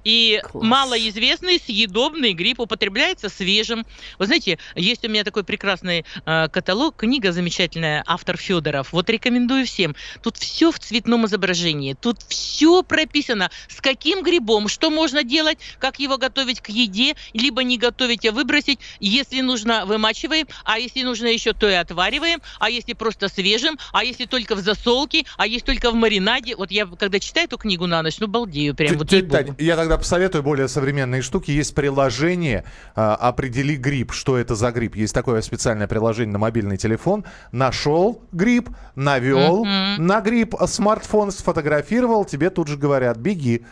И 0.05 0.41
Класс. 0.43 0.65
малоизвестный 0.65 1.59
съедобный 1.59 2.33
гриб 2.33 2.61
употребляется 2.61 3.29
свежим. 3.29 3.85
Вы 4.19 4.27
знаете, 4.27 4.59
есть 4.75 5.05
у 5.05 5.09
меня 5.09 5.25
такой 5.25 5.45
прекрасный 5.45 6.05
э, 6.25 6.49
каталог, 6.49 6.97
книга 6.97 7.33
замечательная, 7.33 8.03
автор 8.07 8.37
Федоров. 8.37 8.93
Вот 8.93 9.11
рекомендую 9.11 9.67
всем. 9.67 9.97
Тут 10.23 10.37
все 10.37 10.71
в 10.71 10.79
цветном 10.79 11.27
изображении. 11.27 11.95
Тут 11.95 12.23
все 12.29 12.83
прописано, 12.83 13.51
с 13.69 13.81
каким 13.81 14.23
грибом, 14.23 14.69
что 14.69 14.91
можно 14.91 15.23
делать, 15.23 15.59
как 15.79 15.99
его 15.99 16.19
готовить 16.19 16.61
к 16.61 16.69
еде, 16.69 17.15
либо 17.33 17.63
не 17.63 17.79
готовить, 17.79 18.27
а 18.27 18.33
выбросить. 18.33 18.79
Если 19.01 19.41
нужно, 19.41 19.87
вымачиваем, 19.87 20.47
а 20.65 20.79
если 20.79 21.03
нужно 21.03 21.27
еще, 21.27 21.53
то 21.53 21.69
и 21.69 21.75
отвариваем, 21.75 22.41
а 22.59 22.71
если 22.71 22.93
просто 22.93 23.29
свежим, 23.29 23.79
а 23.93 24.05
если 24.05 24.27
только 24.27 24.55
в 24.55 24.61
засолке, 24.61 25.25
а 25.37 25.47
если 25.47 25.67
только 25.67 25.91
в 25.91 25.95
маринаде. 25.95 26.57
Вот 26.57 26.71
я, 26.71 26.87
когда 26.87 27.19
читаю 27.19 27.47
эту 27.47 27.59
книгу 27.59 27.87
на 27.87 28.03
ночь, 28.03 28.19
ну, 28.19 28.27
балдею 28.27 28.75
прям. 28.75 28.89
Тетя 28.89 28.99
вот 28.99 29.31
Тань, 29.31 29.47
ей-богу. 29.47 29.57
Я 29.77 29.83
тогда 29.83 29.99
посоветую 29.99 30.43
более 30.43 30.69
современные 30.69 31.21
штуки. 31.21 31.51
Есть 31.51 31.75
приложение 31.75 32.65
а, 32.95 33.15
«Определи 33.15 33.77
гриб». 33.77 34.13
Что 34.13 34.39
это 34.39 34.55
за 34.55 34.71
гриб? 34.73 34.97
Есть 34.97 35.15
такое 35.15 35.43
специальное 35.43 35.87
приложение 35.87 36.33
на 36.33 36.39
мобильный 36.39 36.79
телефон. 36.79 37.25
Нашел 37.53 38.23
гриб, 38.33 38.71
навел 38.95 39.65
Мгм. 39.65 40.07
на 40.07 40.21
гриб, 40.23 40.55
а 40.59 40.67
смартфон 40.67 41.31
сфотографировал, 41.31 42.25
тебе 42.25 42.49
тут 42.51 42.69
же 42.69 42.79
говорят 42.79 43.19
«беги». 43.19 43.67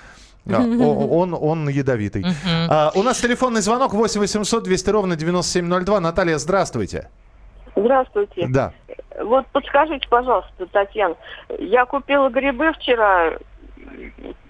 Да, 0.44 0.58
он, 0.58 1.32
он 1.32 1.68
ядовитый. 1.70 2.20
Мгм. 2.20 2.34
А, 2.68 2.92
у 2.94 3.02
нас 3.02 3.18
телефонный 3.18 3.62
звонок 3.62 3.94
8 3.94 4.20
800 4.20 4.62
200 4.62 4.90
ровно 4.90 5.16
9702. 5.16 6.00
Наталья, 6.00 6.36
здравствуйте. 6.36 7.08
Здравствуйте. 7.74 8.46
Да. 8.48 8.74
Вот 9.22 9.46
подскажите, 9.52 10.06
пожалуйста, 10.10 10.66
Татьяна, 10.70 11.14
я 11.58 11.86
купила 11.86 12.28
грибы 12.28 12.72
вчера, 12.74 13.38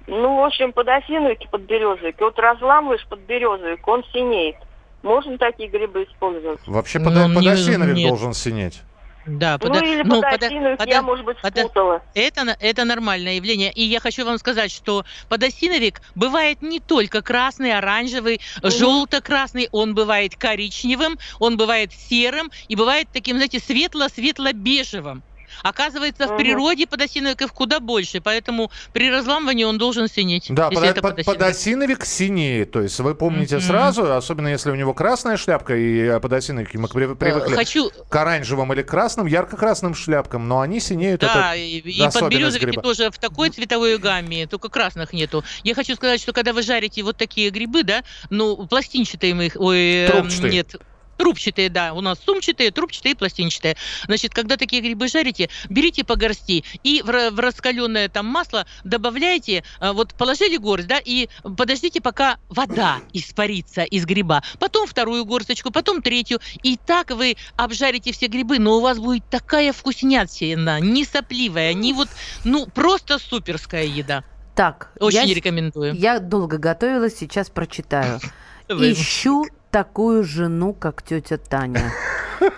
ну, 0.06 0.36
в 0.36 0.44
общем, 0.44 0.72
под 0.72 0.88
осиновики, 0.88 1.46
под 1.50 1.62
березовик. 1.62 2.20
И 2.20 2.24
вот 2.24 2.38
разламываешь 2.38 3.06
под 3.08 3.20
березовик, 3.20 3.86
он 3.88 4.04
синеет. 4.12 4.56
Можно 5.02 5.36
такие 5.38 5.68
грибы 5.68 6.04
использовать? 6.04 6.60
Вообще 6.66 6.98
Ну, 6.98 7.04
пода- 7.06 7.26
не- 7.28 7.34
подосиновик 7.34 7.96
нет. 7.96 8.08
должен 8.08 8.32
синеть. 8.32 8.82
Да, 9.26 9.58
Ну, 9.62 9.74
или 9.82 10.02
ну, 10.02 10.20
под 10.20 10.30
пода- 10.32 10.46
осиновик, 10.46 10.78
пода- 10.78 10.90
я, 10.90 11.00
может 11.02 11.24
быть, 11.24 11.38
спутала. 11.38 12.02
Это, 12.14 12.44
на- 12.44 12.56
это 12.60 12.84
нормальное 12.84 13.36
явление. 13.36 13.72
И 13.72 13.82
я 13.82 13.98
хочу 14.00 14.24
вам 14.26 14.36
сказать, 14.36 14.70
что 14.70 15.04
подосиновик 15.30 16.02
бывает 16.14 16.60
не 16.60 16.78
только 16.80 17.22
красный, 17.22 17.72
оранжевый, 17.72 18.40
желто-красный, 18.62 19.68
он 19.72 19.94
бывает 19.94 20.36
коричневым, 20.36 21.18
он 21.38 21.56
бывает 21.56 21.92
серым 21.92 22.50
и 22.68 22.76
бывает 22.76 23.08
таким, 23.12 23.36
знаете, 23.36 23.60
светло-светло-бежевым. 23.60 25.22
Оказывается, 25.62 26.26
в 26.26 26.36
природе 26.36 26.86
подосиновиков 26.86 27.52
куда 27.52 27.80
больше, 27.80 28.20
поэтому 28.20 28.70
при 28.92 29.10
разламывании 29.10 29.64
он 29.64 29.78
должен 29.78 30.08
синеть. 30.08 30.46
Да, 30.48 30.70
это 30.72 31.00
под- 31.02 31.24
подосиновик. 31.24 32.04
синеет. 32.04 32.70
То 32.72 32.80
есть 32.82 32.98
вы 33.00 33.14
помните 33.14 33.56
Мгм. 33.56 33.64
сразу, 33.64 34.12
особенно 34.14 34.48
если 34.48 34.70
у 34.70 34.74
него 34.74 34.94
красная 34.94 35.36
шляпка, 35.36 35.76
и 35.76 35.98
э, 36.00 36.20
подосиновики 36.20 36.76
мы 36.76 36.88
при- 36.88 37.14
привыкли 37.14 37.52
Э, 37.52 37.56
Хочу, 37.56 37.90
к 38.08 38.16
оранжевым 38.16 38.72
или 38.72 38.82
красным, 38.82 39.26
ярко-красным 39.26 39.94
шляпкам, 39.94 40.48
но 40.48 40.60
они 40.60 40.80
синеют. 40.80 41.20
Да, 41.20 41.54
это 41.54 41.56
и, 41.56 41.78
и 41.78 42.10
подберезовики 42.12 42.66
гриба. 42.66 42.82
тоже 42.82 43.10
в 43.10 43.18
такой 43.18 43.50
цветовой 43.50 43.98
гамме, 43.98 44.46
только 44.46 44.68
красных 44.68 45.12
нету. 45.12 45.44
Я 45.62 45.74
хочу 45.74 45.94
сказать, 45.94 46.20
что 46.20 46.32
когда 46.32 46.52
вы 46.52 46.62
жарите 46.62 47.02
вот 47.02 47.16
такие 47.16 47.50
грибы, 47.50 47.82
да, 47.82 48.02
ну, 48.30 48.66
пластинчатые 48.66 49.34
мы 49.34 49.46
их, 49.46 49.56
ой, 49.56 50.06
Трубчатые. 50.08 50.52
нет, 50.52 50.76
Трубчатые, 51.16 51.68
да, 51.68 51.92
у 51.94 52.00
нас 52.00 52.18
сумчатые, 52.24 52.70
трубчатые 52.70 53.14
пластинчатые. 53.14 53.76
Значит, 54.06 54.34
когда 54.34 54.56
такие 54.56 54.82
грибы 54.82 55.08
жарите, 55.08 55.48
берите 55.68 56.04
по 56.04 56.16
горсти 56.16 56.64
и 56.82 57.02
в, 57.02 57.30
в 57.30 57.38
раскаленное 57.38 58.08
там 58.08 58.26
масло 58.26 58.66
добавляйте, 58.84 59.64
а, 59.80 59.92
вот 59.92 60.14
положили 60.14 60.56
горсть, 60.56 60.88
да, 60.88 61.00
и 61.04 61.28
подождите, 61.56 62.00
пока 62.00 62.38
вода 62.48 62.98
испарится 63.12 63.82
из 63.82 64.04
гриба. 64.04 64.42
Потом 64.58 64.86
вторую 64.86 65.24
горсточку, 65.24 65.70
потом 65.70 66.02
третью. 66.02 66.40
И 66.62 66.76
так 66.76 67.10
вы 67.10 67.36
обжарите 67.56 68.12
все 68.12 68.26
грибы, 68.26 68.58
но 68.58 68.76
у 68.76 68.80
вас 68.80 68.98
будет 68.98 69.24
такая 69.30 69.72
вкуснятина, 69.72 70.80
не 70.80 71.04
сопливая, 71.04 71.74
не 71.74 71.92
вот, 71.92 72.08
ну, 72.44 72.66
просто 72.66 73.18
суперская 73.18 73.84
еда. 73.84 74.24
Так, 74.54 74.92
Очень 75.00 75.28
я, 75.28 75.34
рекомендую. 75.34 75.94
я 75.94 76.20
долго 76.20 76.58
готовилась, 76.58 77.16
сейчас 77.18 77.50
прочитаю. 77.50 78.20
Ищу 78.68 79.46
такую 79.74 80.22
жену, 80.22 80.72
как 80.72 81.02
тетя 81.02 81.36
Таня. 81.36 81.90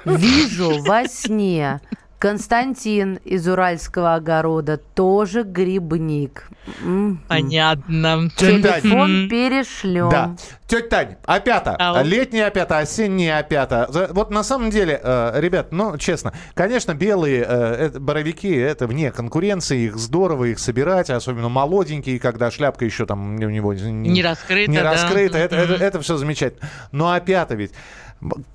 Вижу 0.05 0.83
во 0.83 1.09
сне 1.09 1.81
Константин 2.19 3.17
из 3.25 3.47
Уральского 3.47 4.15
огорода 4.15 4.79
тоже 4.79 5.43
грибник. 5.43 6.49
М. 6.83 7.23
Понятно. 7.29 8.31
Телефон 8.37 9.29
перешлем. 9.29 10.09
Да. 10.09 10.37
Тетя 10.67 10.89
Тань, 10.89 11.17
опята. 11.27 11.77
Ау. 11.79 12.05
Летняя 12.05 12.47
опята, 12.49 12.79
осенняя 12.79 13.39
опята. 13.39 13.89
Вот 14.11 14.31
на 14.31 14.43
самом 14.43 14.71
деле, 14.71 14.99
э, 15.01 15.33
ребят, 15.41 15.71
ну, 15.71 15.97
честно, 15.99 16.33
конечно, 16.55 16.95
белые 16.95 17.45
э, 17.47 17.87
это- 17.87 18.01
боровики, 18.01 18.53
это 18.53 18.87
вне 18.89 19.13
конкуренции, 19.13 19.83
их 19.87 19.97
здорово 19.97 20.47
их 20.47 20.59
собирать, 20.59 21.11
особенно 21.11 21.49
молоденькие, 21.49 22.19
когда 22.19 22.51
шляпка 22.51 22.85
еще 22.85 23.07
там 23.07 23.37
у 23.37 23.39
него 23.49 23.75
не, 23.75 24.09
Не 24.09 24.23
раскрыта, 24.23 24.71
Не 24.71 24.79
да. 24.83 24.93
раскрыта, 24.93 25.39
это, 25.39 25.55
это, 25.57 25.75
Мгм. 25.75 25.83
это 25.83 26.01
все 26.01 26.17
замечательно. 26.17 26.69
Но 26.91 27.13
опята 27.13 27.55
ведь, 27.55 27.73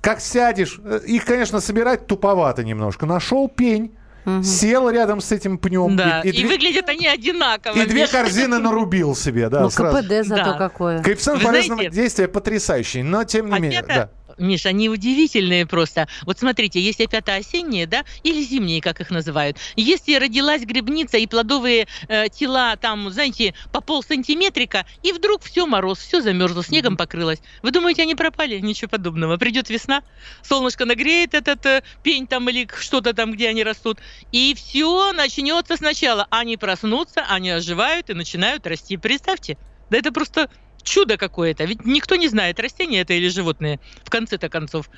как 0.00 0.20
сядешь, 0.20 0.78
э, 0.84 1.00
их, 1.06 1.24
конечно, 1.24 1.60
собирать 1.60 2.06
туповато 2.06 2.64
немножко. 2.64 3.06
Нашел 3.06 3.48
пень, 3.48 3.92
сел 4.44 4.88
рядом 4.88 5.20
с 5.20 5.32
этим 5.32 5.58
пнем. 5.58 5.96
Да, 5.96 6.20
и, 6.20 6.30
две- 6.30 6.46
выглядят 6.46 6.88
они 6.88 7.08
одинаково. 7.08 7.74
и 7.76 7.86
две 7.86 8.06
корзины 8.06 8.58
нарубил 8.58 9.16
себе, 9.16 9.48
да, 9.48 9.62
Ну, 9.62 9.70
сразу. 9.70 9.98
КПД 9.98 10.24
зато 10.26 10.44
Да. 10.44 10.58
какое. 10.58 11.02
Коэффициент 11.02 11.42
полезного 11.42 11.80
знаете- 11.80 11.96
действия 11.96 12.28
потрясающий, 12.28 13.02
но 13.02 13.24
тем 13.24 13.50
не 13.50 13.58
менее, 13.58 13.82
да. 13.82 14.10
Миша, 14.38 14.70
они 14.70 14.88
удивительные 14.88 15.66
просто. 15.66 16.08
Вот 16.22 16.38
смотрите, 16.38 16.80
есть 16.80 17.00
опята 17.00 17.34
осенние, 17.34 17.86
да, 17.86 18.04
или 18.22 18.42
зимние, 18.42 18.80
как 18.80 19.00
их 19.00 19.10
называют. 19.10 19.58
Если 19.76 20.14
родилась 20.14 20.62
грибница 20.62 21.18
и 21.18 21.26
плодовые 21.26 21.86
э, 22.08 22.28
тела 22.28 22.76
там, 22.76 23.10
знаете, 23.10 23.54
по 23.72 23.80
полсантиметрика, 23.80 24.86
и 25.02 25.12
вдруг 25.12 25.42
все 25.42 25.66
мороз, 25.66 25.98
все 25.98 26.20
замерзло, 26.20 26.64
снегом 26.64 26.96
покрылось. 26.96 27.40
Вы 27.62 27.70
думаете, 27.70 28.02
они 28.02 28.14
пропали? 28.14 28.58
Ничего 28.60 28.88
подобного. 28.88 29.36
Придет 29.36 29.70
весна, 29.70 30.02
солнышко 30.42 30.84
нагреет 30.84 31.34
этот 31.34 31.64
э, 31.66 31.82
пень 32.02 32.26
там 32.26 32.48
или 32.48 32.68
что-то 32.78 33.12
там, 33.14 33.32
где 33.32 33.48
они 33.48 33.64
растут, 33.64 33.98
и 34.30 34.54
все 34.54 35.12
начнется 35.12 35.76
сначала. 35.76 36.26
Они 36.30 36.56
проснутся, 36.56 37.24
они 37.28 37.50
оживают 37.50 38.10
и 38.10 38.14
начинают 38.14 38.66
расти. 38.66 38.96
Представьте, 38.96 39.58
да 39.90 39.98
это 39.98 40.12
просто 40.12 40.48
чудо 40.82 41.16
какое-то. 41.16 41.64
Ведь 41.64 41.84
никто 41.84 42.16
не 42.16 42.28
знает, 42.28 42.60
растения 42.60 43.00
это 43.00 43.14
или 43.14 43.28
животные, 43.28 43.80
в 44.04 44.10
конце-то 44.10 44.48
концов. 44.48 44.90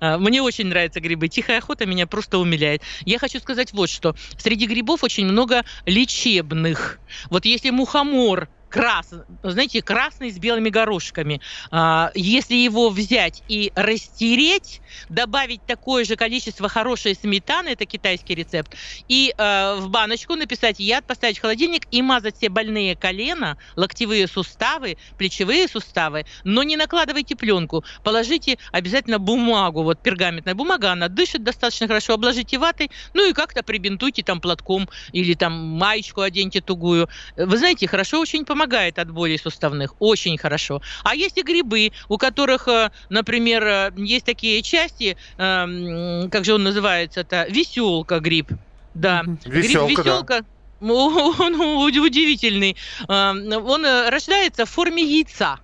А, 0.00 0.18
Мне 0.18 0.42
очень 0.42 0.66
нравятся 0.66 1.00
грибы. 1.00 1.28
Тихая 1.28 1.58
охота 1.58 1.86
меня 1.86 2.06
просто 2.06 2.38
умиляет. 2.38 2.82
Я 3.04 3.18
хочу 3.18 3.38
сказать 3.40 3.72
вот 3.72 3.90
что. 3.90 4.14
Среди 4.38 4.66
грибов 4.66 5.02
очень 5.02 5.26
много 5.26 5.64
лечебных. 5.86 6.98
Вот 7.30 7.44
если 7.44 7.70
мухомор 7.70 8.48
красный, 8.70 9.24
знаете, 9.42 9.82
красный 9.82 10.30
с 10.30 10.38
белыми 10.38 10.70
горошками. 10.70 11.40
А, 11.70 12.10
Если 12.14 12.54
его 12.54 12.88
взять 12.88 13.42
и 13.48 13.72
растереть, 13.74 14.80
добавить 15.08 15.66
такое 15.66 16.04
же 16.04 16.16
количество 16.16 16.68
хорошей 16.68 17.14
сметаны, 17.14 17.70
это 17.70 17.84
китайский 17.84 18.34
рецепт, 18.34 18.74
и 19.08 19.34
э, 19.36 19.76
в 19.78 19.90
баночку 19.90 20.34
написать 20.36 20.78
яд, 20.78 21.06
поставить 21.06 21.38
в 21.38 21.42
холодильник 21.42 21.86
и 21.90 22.00
мазать 22.00 22.36
все 22.36 22.48
больные 22.48 22.96
колена, 22.96 23.58
локтевые 23.76 24.26
суставы, 24.28 24.96
плечевые 25.18 25.68
суставы, 25.68 26.24
но 26.44 26.62
не 26.62 26.76
накладывайте 26.76 27.36
пленку. 27.36 27.84
Положите 28.02 28.58
обязательно 28.72 29.18
бумагу, 29.18 29.82
вот 29.82 30.00
пергаментная 30.00 30.54
бумага, 30.54 30.92
она 30.92 31.08
дышит 31.08 31.42
достаточно 31.42 31.88
хорошо, 31.88 32.14
обложите 32.14 32.58
ватой, 32.58 32.90
ну 33.14 33.28
и 33.28 33.32
как-то 33.32 33.62
прибинтуйте 33.62 34.22
там 34.22 34.40
платком 34.40 34.88
или 35.12 35.34
там 35.34 35.52
маечку 35.52 36.20
оденьте 36.20 36.60
тугую. 36.60 37.08
Вы 37.36 37.58
знаете, 37.58 37.88
хорошо 37.88 38.20
очень 38.20 38.44
помогает 38.44 38.59
от 38.98 39.10
болей 39.10 39.38
суставных, 39.38 39.94
очень 39.98 40.36
хорошо. 40.38 40.82
А 41.04 41.14
есть 41.14 41.38
и 41.38 41.42
грибы, 41.42 41.92
у 42.08 42.18
которых, 42.18 42.68
э, 42.68 42.90
например, 43.08 43.64
э, 43.66 43.92
есть 43.96 44.26
такие 44.26 44.62
части, 44.62 45.16
э, 45.38 45.42
м, 45.42 46.30
как 46.30 46.44
же 46.44 46.54
он 46.54 46.62
называется-то, 46.64 47.46
веселка 47.48 48.20
гриб. 48.20 48.50
Да, 48.94 49.22
гриб 49.44 49.64
Веселка, 49.64 50.02
да. 50.02 50.10
веселка. 50.10 50.44
Он 50.80 51.54
уд- 51.60 51.98
удивительный. 51.98 52.76
А, 53.06 53.32
Он 53.32 53.84
э, 53.84 54.08
рождается 54.08 54.64
в 54.64 54.70
форме 54.70 55.02
яйца. 55.02 55.60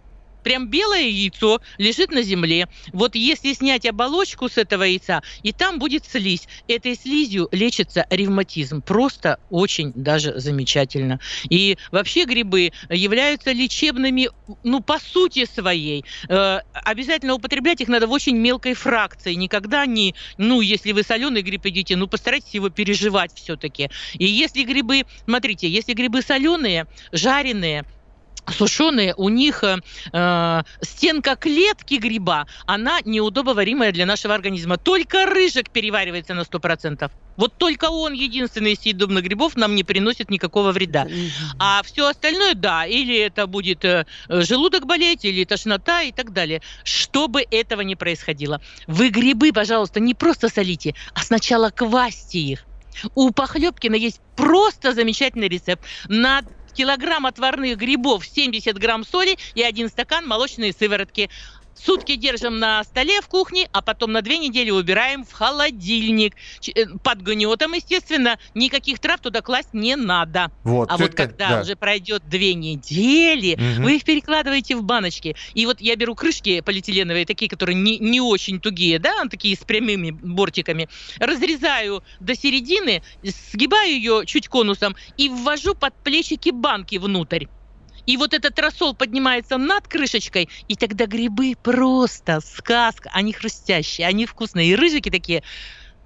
Прям 0.47 0.69
белое 0.69 1.09
яйцо 1.09 1.61
лежит 1.77 2.13
на 2.13 2.23
земле. 2.23 2.69
Вот 2.93 3.17
если 3.17 3.53
снять 3.53 3.85
оболочку 3.85 4.49
с 4.49 4.57
этого 4.57 4.85
яйца, 4.85 5.21
и 5.43 5.53
там 5.53 5.81
будет 5.81 6.05
слизь. 6.07 6.47
Этой 6.69 6.95
слизью 6.95 7.49
лечится 7.51 8.07
ревматизм. 8.11 8.81
Просто 8.81 9.41
очень 9.51 9.91
даже 9.97 10.39
замечательно. 10.39 11.19
И 11.51 11.77
вообще 11.91 12.27
грибы 12.27 12.71
являются 12.89 13.51
лечебными, 13.51 14.29
ну, 14.63 14.81
по 14.83 15.01
сути 15.01 15.47
своей. 15.47 16.05
Э, 16.29 16.61
Обязательно 16.73 17.35
употреблять 17.35 17.81
их 17.81 17.89
надо 17.89 18.07
в 18.07 18.13
очень 18.13 18.37
мелкой 18.37 18.75
фракции. 18.75 19.35
Никогда 19.35 19.85
не, 19.85 20.15
ну, 20.37 20.61
если 20.61 20.93
вы 20.93 21.03
соленый 21.03 21.43
гриб 21.43 21.67
едите, 21.67 21.97
ну, 21.97 22.07
постарайтесь 22.07 22.55
его 22.55 22.69
переживать 22.69 23.33
все-таки. 23.35 23.91
И 24.13 24.27
если 24.27 24.63
грибы, 24.63 25.07
смотрите, 25.25 25.69
если 25.69 25.93
грибы 25.93 26.23
соленые, 26.23 26.87
жареные, 27.11 27.85
сушеные, 28.51 29.15
у 29.17 29.29
них 29.29 29.65
э, 29.65 29.79
э, 30.13 30.63
стенка 30.83 31.37
клетки 31.37 31.95
гриба, 31.95 32.47
она 32.67 33.01
неудобоваримая 33.05 33.93
для 33.93 34.07
нашего 34.07 34.35
организма. 34.35 34.79
Только 34.79 35.27
рыжик 35.27 35.71
переваривается 35.71 36.35
на 36.35 36.43
100%. 36.43 37.11
Вот 37.37 37.55
только 37.59 37.91
он 37.91 38.13
единственный 38.15 38.73
из 38.73 38.81
съедобных 38.81 39.23
грибов 39.25 39.57
нам 39.57 39.75
не 39.75 39.85
приносит 39.85 40.31
никакого 40.31 40.73
вреда. 40.73 41.07
А 41.59 41.83
все 41.83 42.09
остальное, 42.09 42.55
да, 42.55 42.87
или 42.87 43.19
это 43.19 43.47
будет 43.47 43.85
э, 43.85 44.07
э, 44.29 44.41
желудок 44.43 44.87
болеть, 44.87 45.25
или 45.25 45.45
тошнота 45.45 46.03
и 46.03 46.13
так 46.13 46.33
далее. 46.33 46.63
Чтобы 46.85 47.45
этого 47.51 47.83
не 47.83 47.97
происходило. 47.97 48.61
Вы 48.87 49.11
грибы, 49.11 49.53
пожалуйста, 49.53 50.01
не 50.01 50.15
просто 50.15 50.49
солите, 50.49 50.95
а 51.15 51.21
сначала 51.23 51.71
квасьте 51.71 52.39
их. 52.39 52.65
У 53.15 53.31
Похлебкина 53.31 53.95
есть 53.95 54.21
просто 54.37 54.93
замечательный 54.93 55.49
рецепт. 55.49 55.85
На 56.09 56.43
килограмм 56.77 57.27
отварных 57.27 57.79
грибов 57.79 58.27
70 58.27 58.77
грамм 58.79 59.05
соли 59.05 59.37
и 59.55 59.63
один 59.63 59.89
стакан 59.89 60.27
молочной 60.27 60.73
сыворотки. 60.73 61.31
Сутки 61.87 62.17
держим 62.17 62.59
на 62.59 62.83
столе 62.83 63.21
в 63.21 63.29
кухне, 63.29 63.69
а 63.71 63.81
потом 63.81 64.11
на 64.11 64.21
две 64.21 64.39
недели 64.39 64.71
убираем 64.71 65.25
в 65.25 65.33
холодильник. 65.33 66.35
Э, 66.75 66.87
Под 67.05 67.21
гнетом, 67.21 67.75
естественно, 67.75 68.39
никаких 68.55 68.99
трав 68.99 69.21
туда 69.21 69.41
класть 69.41 69.73
не 69.73 69.95
надо. 69.95 70.51
Вот, 70.65 70.91
а 70.91 70.97
вот 70.97 71.15
Тань, 71.15 71.29
когда 71.29 71.49
да. 71.51 71.61
уже 71.63 71.77
пройдет 71.77 72.29
две 72.29 72.55
недели, 72.55 73.55
Мгм. 73.55 73.85
вы 73.85 73.97
их 73.97 74.05
перекладываете 74.05 74.75
в 74.75 74.83
баночки. 74.83 75.37
И 75.55 75.65
вот 75.65 75.81
я 75.81 75.95
беру 75.95 76.17
крышки 76.17 76.61
полиэтиленовые, 76.61 77.25
такие, 77.25 77.49
которые 77.49 77.77
не, 77.77 77.99
не 77.99 78.21
очень 78.21 78.61
тугие, 78.61 78.99
да, 78.99 79.25
такие 79.31 79.55
с 79.57 79.61
прямыми 79.65 80.11
бортиками, 80.11 80.89
разрезаю 81.21 82.03
до 82.19 82.35
середины, 82.35 83.05
сгибаю 83.23 83.93
ее 83.93 84.23
чуть 84.27 84.49
конусом 84.49 84.97
и 85.17 85.29
ввожу 85.29 85.75
под 85.77 85.95
плечики 86.03 86.51
банки 86.51 86.97
внутрь. 86.97 87.47
И 88.07 88.17
вот 88.17 88.33
этот 88.35 88.59
рассол 88.59 88.95
поднимается 88.95 89.59
над 89.59 89.87
крышечкой, 89.89 90.49
и 90.69 90.77
тогда 90.77 91.07
грибы 91.07 91.55
просто 91.63 92.41
сказка. 92.41 93.11
Они 93.13 93.33
хрустящие, 93.33 94.07
они 94.07 94.27
вкусные. 94.27 94.69
И 94.69 94.77
рыжики 94.77 95.11
такие 95.11 95.43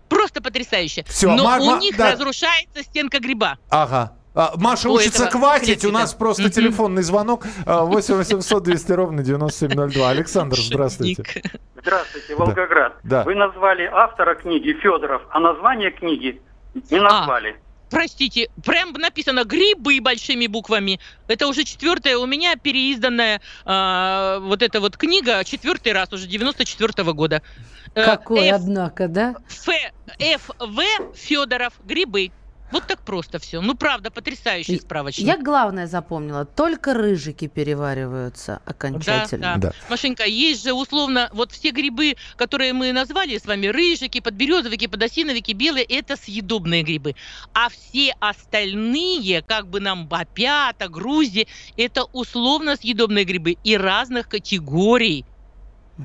просто 0.08 0.42
потрясающие. 0.42 1.04
Всё, 1.04 1.34
Но 1.34 1.44
Ма- 1.44 1.58
у 1.60 1.76
них 1.78 1.96
да. 1.96 2.12
разрушается 2.12 2.82
стенка 2.82 3.20
гриба. 3.20 3.58
Ага. 3.68 4.14
А, 4.32 4.52
Маша 4.56 4.88
У 4.88 4.92
учится 4.94 5.28
хватить, 5.28 5.84
у 5.84 5.90
нас 5.90 6.14
просто 6.14 6.42
Мгм. 6.44 6.50
телефонный 6.52 7.02
звонок 7.02 7.44
а, 7.66 7.82
8 7.84 8.14
800 8.14 8.62
200 8.62 8.92
ровно 8.92 9.22
9702. 9.24 10.08
Александр, 10.08 10.56
здравствуйте. 10.56 11.24
Здравствуйте, 11.82 12.36
Волгоград. 12.36 12.94
Да. 13.02 13.24
Вы 13.24 13.34
назвали 13.34 13.84
автора 13.92 14.36
книги 14.36 14.72
Федоров, 14.80 15.22
а 15.30 15.40
название 15.40 15.90
книги 15.90 16.40
не 16.90 16.98
А. 16.98 17.26
Простите, 17.90 18.48
прям 18.64 18.92
написано 18.92 19.44
грибы 19.44 20.00
большими 20.00 20.46
буквами. 20.46 21.00
Это 21.26 21.48
уже 21.48 21.64
четвертая 21.64 22.16
у 22.16 22.26
меня 22.26 22.54
переизданная 22.56 23.40
а, 23.64 24.38
вот 24.38 24.62
эта 24.62 24.80
вот 24.80 24.96
книга, 24.96 25.42
четвертый 25.44 25.92
раз 25.92 26.12
уже 26.12 26.26
94 26.26 26.92
-го 27.02 27.12
года. 27.12 27.42
Э, 27.94 28.04
Какой, 28.04 28.48
Ф, 28.48 28.54
однако, 28.54 29.08
да? 29.08 29.34
Ф, 29.48 29.68
Ф, 30.18 30.50
В, 30.58 30.82
Федоров, 31.16 31.74
грибы. 31.84 32.30
Вот 32.70 32.86
так 32.86 33.00
просто 33.02 33.38
все. 33.38 33.60
Ну, 33.60 33.74
правда, 33.74 34.10
потрясающий 34.10 34.78
справочник. 34.78 35.26
Я 35.26 35.36
главное 35.36 35.86
запомнила, 35.86 36.44
только 36.44 36.94
рыжики 36.94 37.48
перевариваются 37.48 38.60
окончательно. 38.64 39.56
Да, 39.56 39.70
да. 39.70 39.72
Машенька, 39.88 40.24
есть 40.24 40.64
же 40.64 40.72
условно, 40.72 41.28
вот 41.32 41.52
все 41.52 41.70
грибы, 41.70 42.16
которые 42.36 42.72
мы 42.72 42.92
назвали 42.92 43.38
с 43.38 43.46
вами, 43.46 43.66
рыжики, 43.66 44.20
подберезовики, 44.20 44.86
подосиновики, 44.86 45.52
белые, 45.52 45.84
это 45.84 46.16
съедобные 46.16 46.82
грибы. 46.82 47.14
А 47.54 47.68
все 47.68 48.14
остальные, 48.20 49.42
как 49.42 49.68
бы 49.68 49.80
нам 49.80 50.06
бопята, 50.06 50.88
грузи, 50.88 51.48
это 51.76 52.04
условно 52.12 52.76
съедобные 52.76 53.24
грибы 53.24 53.56
и 53.64 53.76
разных 53.76 54.28
категорий. 54.28 55.24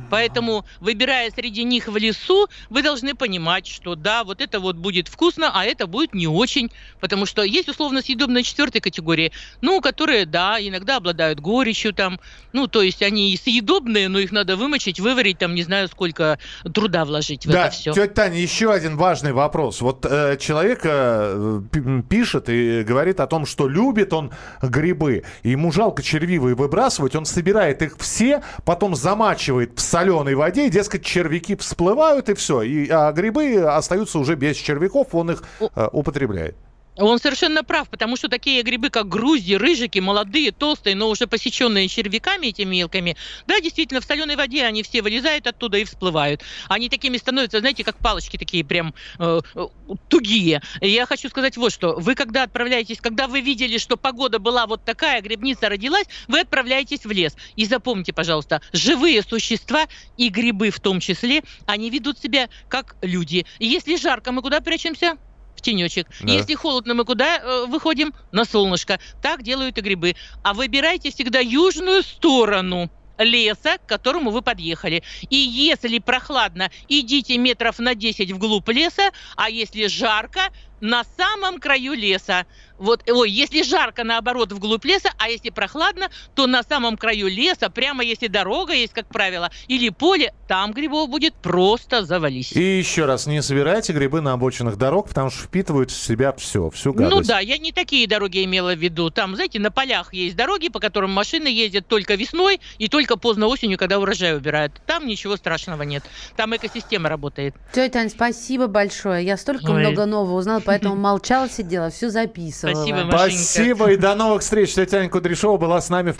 Поэтому, 0.09 0.65
выбирая 0.79 1.31
среди 1.31 1.63
них 1.63 1.87
в 1.87 1.97
лесу, 1.97 2.47
вы 2.69 2.81
должны 2.81 3.15
понимать, 3.15 3.67
что 3.67 3.95
да, 3.95 4.23
вот 4.23 4.41
это 4.41 4.59
вот 4.59 4.75
будет 4.75 5.07
вкусно, 5.07 5.51
а 5.53 5.65
это 5.65 5.87
будет 5.87 6.13
не 6.13 6.27
очень. 6.27 6.71
Потому 6.99 7.25
что 7.25 7.43
есть 7.43 7.69
условно 7.69 8.01
съедобные 8.01 8.43
четвертой 8.43 8.81
категории, 8.81 9.31
ну, 9.61 9.81
которые, 9.81 10.25
да, 10.25 10.57
иногда 10.59 10.97
обладают 10.97 11.39
горечью 11.39 11.93
там. 11.93 12.19
Ну, 12.53 12.67
то 12.67 12.81
есть 12.81 13.01
они 13.01 13.33
и 13.33 13.37
съедобные, 13.37 14.09
но 14.09 14.19
их 14.19 14.31
надо 14.31 14.55
вымочить, 14.55 14.99
выварить, 14.99 15.37
там, 15.37 15.55
не 15.55 15.63
знаю, 15.63 15.87
сколько 15.87 16.39
труда 16.73 17.05
вложить 17.05 17.45
в 17.45 17.51
да, 17.51 17.67
это 17.67 17.75
все. 17.75 17.93
тетя 17.93 18.07
Таня, 18.07 18.39
еще 18.39 18.71
один 18.71 18.97
важный 18.97 19.33
вопрос. 19.33 19.81
Вот 19.81 20.05
э, 20.05 20.37
человек 20.37 20.81
э, 20.83 21.61
пишет 22.09 22.49
и 22.49 22.83
говорит 22.83 23.19
о 23.19 23.27
том, 23.27 23.45
что 23.45 23.67
любит 23.67 24.13
он 24.13 24.31
грибы, 24.61 25.23
ему 25.43 25.71
жалко 25.71 26.01
червивые 26.01 26.55
выбрасывать, 26.55 27.15
он 27.15 27.25
собирает 27.25 27.81
их 27.81 27.97
все, 27.99 28.41
потом 28.63 28.95
замачивает 28.95 29.71
в 29.75 29.81
соленой 29.85 30.35
воде, 30.35 30.67
и, 30.67 30.69
дескать, 30.69 31.03
червяки 31.05 31.55
всплывают, 31.55 32.29
и 32.29 32.33
все. 32.33 32.61
И, 32.61 32.89
а 32.89 33.11
грибы 33.11 33.55
остаются 33.61 34.19
уже 34.19 34.35
без 34.35 34.57
червяков, 34.57 35.13
он 35.13 35.31
их 35.31 35.43
э, 35.59 35.87
употребляет. 35.91 36.55
Он 36.97 37.19
совершенно 37.19 37.63
прав, 37.63 37.89
потому 37.89 38.15
что 38.15 38.29
такие 38.29 38.61
грибы, 38.61 38.89
как 38.89 39.07
грузди, 39.07 39.53
рыжики, 39.53 39.99
молодые, 39.99 40.51
толстые, 40.51 40.95
но 40.95 41.09
уже 41.09 41.27
посеченные 41.27 41.87
червяками 41.87 42.47
этими 42.47 42.75
мелкими, 42.75 43.17
да, 43.47 43.59
действительно, 43.59 44.01
в 44.01 44.05
соленой 44.05 44.35
воде 44.35 44.63
они 44.65 44.81
все 44.83 45.01
вылезают 45.01 45.47
оттуда 45.47 45.77
и 45.77 45.83
всплывают. 45.83 46.41
Они 46.69 46.89
такими 46.89 47.17
становятся, 47.17 47.59
знаете, 47.59 47.83
как 47.83 47.97
палочки 47.97 48.37
такие 48.37 48.63
прям 48.63 48.93
э, 49.19 49.41
э 49.55 49.65
тугие. 50.07 50.61
И 50.81 50.89
я 50.89 51.05
хочу 51.05 51.29
сказать 51.29 51.57
вот 51.57 51.71
что. 51.71 51.95
Вы 51.95 52.15
когда 52.15 52.43
отправляетесь, 52.43 52.99
когда 53.01 53.27
вы 53.27 53.41
видели, 53.41 53.77
что 53.77 53.97
погода 53.97 54.39
была 54.39 54.65
вот 54.65 54.83
такая, 54.83 55.21
грибница 55.21 55.69
родилась, 55.69 56.07
вы 56.27 56.39
отправляетесь 56.41 57.05
в 57.05 57.11
лес. 57.11 57.35
И 57.55 57.65
запомните, 57.65 58.13
пожалуйста, 58.13 58.61
живые 58.71 59.21
существа 59.21 59.85
и 60.17 60.29
грибы 60.29 60.69
в 60.69 60.79
том 60.79 60.99
числе, 60.99 61.43
они 61.65 61.89
ведут 61.89 62.19
себя 62.19 62.49
как 62.67 62.95
люди. 63.01 63.45
И 63.59 63.67
если 63.67 63.95
жарко, 63.97 64.31
мы 64.31 64.41
куда 64.41 64.61
прячемся? 64.61 65.17
Тенечек. 65.65 66.07
Да. 66.21 66.33
Если 66.33 66.53
холодно, 66.53 66.93
мы 66.93 67.03
куда 67.05 67.37
э, 67.37 67.65
выходим? 67.67 68.13
На 68.31 68.45
солнышко. 68.45 68.99
Так 69.21 69.43
делают 69.43 69.77
и 69.77 69.81
грибы. 69.81 70.15
А 70.43 70.53
выбирайте 70.53 71.11
всегда 71.11 71.39
южную 71.39 72.03
сторону 72.03 72.89
леса, 73.17 73.77
к 73.77 73.85
которому 73.87 74.31
вы 74.31 74.41
подъехали. 74.41 75.03
И 75.29 75.35
если 75.35 75.99
прохладно, 75.99 76.69
идите 76.87 77.37
метров 77.37 77.79
на 77.79 77.95
10 77.95 78.31
вглубь 78.31 78.69
леса, 78.69 79.11
а 79.35 79.49
если 79.49 79.87
жарко, 79.87 80.51
на 80.81 81.03
самом 81.17 81.59
краю 81.59 81.93
леса. 81.93 82.45
Вот, 82.77 83.09
ой, 83.09 83.31
если 83.31 83.63
жарко, 83.63 84.03
наоборот, 84.03 84.51
вглубь 84.51 84.83
леса, 84.83 85.09
а 85.17 85.29
если 85.29 85.49
прохладно, 85.49 86.09
то 86.35 86.45
на 86.45 86.61
самом 86.61 86.97
краю 86.97 87.27
леса, 87.27 87.69
прямо 87.69 88.03
если 88.03 88.27
дорога 88.27 88.73
есть, 88.73 88.93
как 88.93 89.07
правило, 89.07 89.49
или 89.67 89.89
поле, 89.89 90.33
там 90.47 90.73
грибов 90.73 91.09
будет 91.09 91.35
просто 91.35 92.05
завались. 92.05 92.51
И 92.51 92.77
еще 92.77 93.05
раз, 93.05 93.27
не 93.27 93.41
собирайте 93.41 93.93
грибы 93.93 94.19
на 94.19 94.33
обочинах 94.33 94.75
дорог, 94.75 95.07
потому 95.07 95.29
что 95.29 95.43
впитывают 95.43 95.89
в 95.89 95.97
себя 95.97 96.33
все, 96.33 96.69
всю 96.69 96.89
ну 96.89 96.99
гадость. 96.99 97.15
Ну 97.15 97.35
да, 97.35 97.39
я 97.39 97.57
не 97.57 97.71
такие 97.71 98.07
дороги 98.07 98.43
имела 98.43 98.75
в 98.75 98.79
виду. 98.79 99.09
Там, 99.09 99.35
знаете, 99.35 99.59
на 99.59 99.71
полях 99.71 100.13
есть 100.13 100.35
дороги, 100.35 100.67
по 100.67 100.79
которым 100.79 101.11
машины 101.11 101.47
ездят 101.47 101.87
только 101.87 102.15
весной 102.15 102.59
и 102.77 102.89
только 102.89 103.15
поздно 103.15 103.47
осенью, 103.47 103.77
когда 103.77 103.99
урожай 103.99 104.35
убирают. 104.35 104.81
Там 104.85 105.07
ничего 105.07 105.37
страшного 105.37 105.83
нет. 105.83 106.03
Там 106.35 106.53
экосистема 106.55 107.07
работает. 107.07 107.55
Тетя 107.71 107.93
Тань, 107.93 108.09
спасибо 108.09 108.67
большое. 108.67 109.25
Я 109.25 109.37
столько 109.37 109.71
Ой. 109.71 109.79
много 109.79 110.05
нового 110.05 110.37
узнала, 110.37 110.59
поэтому 110.65 110.95
молчала, 111.01 111.49
сидела, 111.49 111.89
все 111.89 112.09
записывала. 112.09 112.75
Спасибо, 112.75 112.97
Машенька. 113.05 113.17
Спасибо 113.17 113.91
и 113.91 113.97
до 113.97 114.15
новых 114.15 114.41
встреч. 114.41 114.73
Татьяна 114.73 115.09
Кудряшова 115.09 115.57
была 115.57 115.79
с 115.81 115.89
нами. 115.89 116.15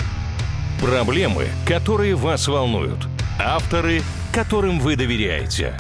Проблемы, 0.82 1.48
которые 1.66 2.16
вас 2.16 2.48
волнуют. 2.48 3.00
Авторы, 3.40 4.02
которым 4.34 4.80
вы 4.80 4.96
доверяете. 4.96 5.74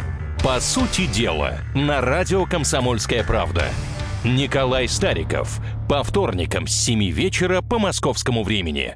По 0.43 0.59
сути 0.59 1.07
дела, 1.07 1.59
на 1.73 2.01
радио 2.01 2.45
«Комсомольская 2.45 3.23
правда». 3.23 3.65
Николай 4.23 4.87
Стариков. 4.87 5.59
По 5.87 6.03
вторникам 6.03 6.67
с 6.67 6.73
7 6.73 7.09
вечера 7.11 7.61
по 7.61 7.79
московскому 7.79 8.43
времени. 8.43 8.95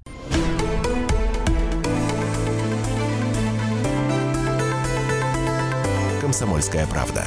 «Комсомольская 6.22 6.88
правда». 6.88 7.24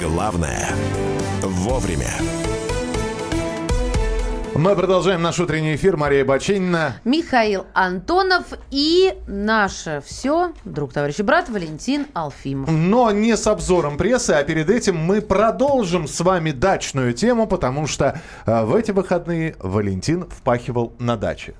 Главное– 0.00 0.68
вовремя. 1.42 2.10
Мы 4.54 4.76
продолжаем 4.76 5.20
наш 5.20 5.40
утренний 5.40 5.74
эфир. 5.74 5.96
Мария 5.96 6.24
Бачинина. 6.24 6.94
Михаил 7.04 7.66
Антонов 7.74 8.46
и 8.70 9.12
наше 9.26 10.00
все, 10.06 10.52
друг, 10.64 10.92
товарищ 10.92 11.18
и 11.18 11.22
брат 11.24 11.48
Валентин 11.48 12.06
Алфимов. 12.14 12.70
Но 12.70 13.10
не 13.10 13.36
с 13.36 13.46
обзором 13.48 13.96
прессы, 13.96 14.30
а 14.30 14.44
перед 14.44 14.70
этим 14.70 14.96
мы 14.96 15.20
продолжим 15.20 16.06
с 16.06 16.20
вами 16.20 16.52
дачную 16.52 17.14
тему, 17.14 17.48
потому 17.48 17.88
что 17.88 18.20
э, 18.46 18.64
в 18.64 18.76
эти 18.76 18.92
выходные 18.92 19.56
Валентин 19.58 20.28
впахивал 20.30 20.94
на 21.00 21.16
даче. 21.16 21.54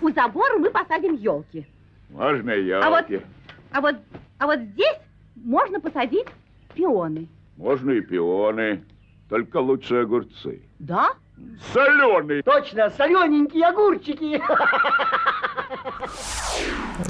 У 0.00 0.10
забора 0.12 0.58
мы 0.58 0.70
посадим 0.70 1.14
елки. 1.14 1.66
Можно 2.10 2.52
елки. 2.52 2.86
А 2.86 2.90
вот, 2.90 3.04
а 3.72 3.80
вот, 3.80 3.96
а 4.38 4.46
вот 4.46 4.60
здесь 4.60 4.98
можно 5.34 5.80
посадить 5.80 6.28
пионы. 6.74 7.28
Можно 7.56 7.92
и 7.92 8.00
пионы, 8.00 8.84
только 9.28 9.58
лучше 9.58 9.96
огурцы. 9.96 10.62
Да? 10.78 11.12
Соленый. 11.72 12.42
Точно, 12.42 12.90
солененькие 12.90 13.66
огурчики. 13.66 14.42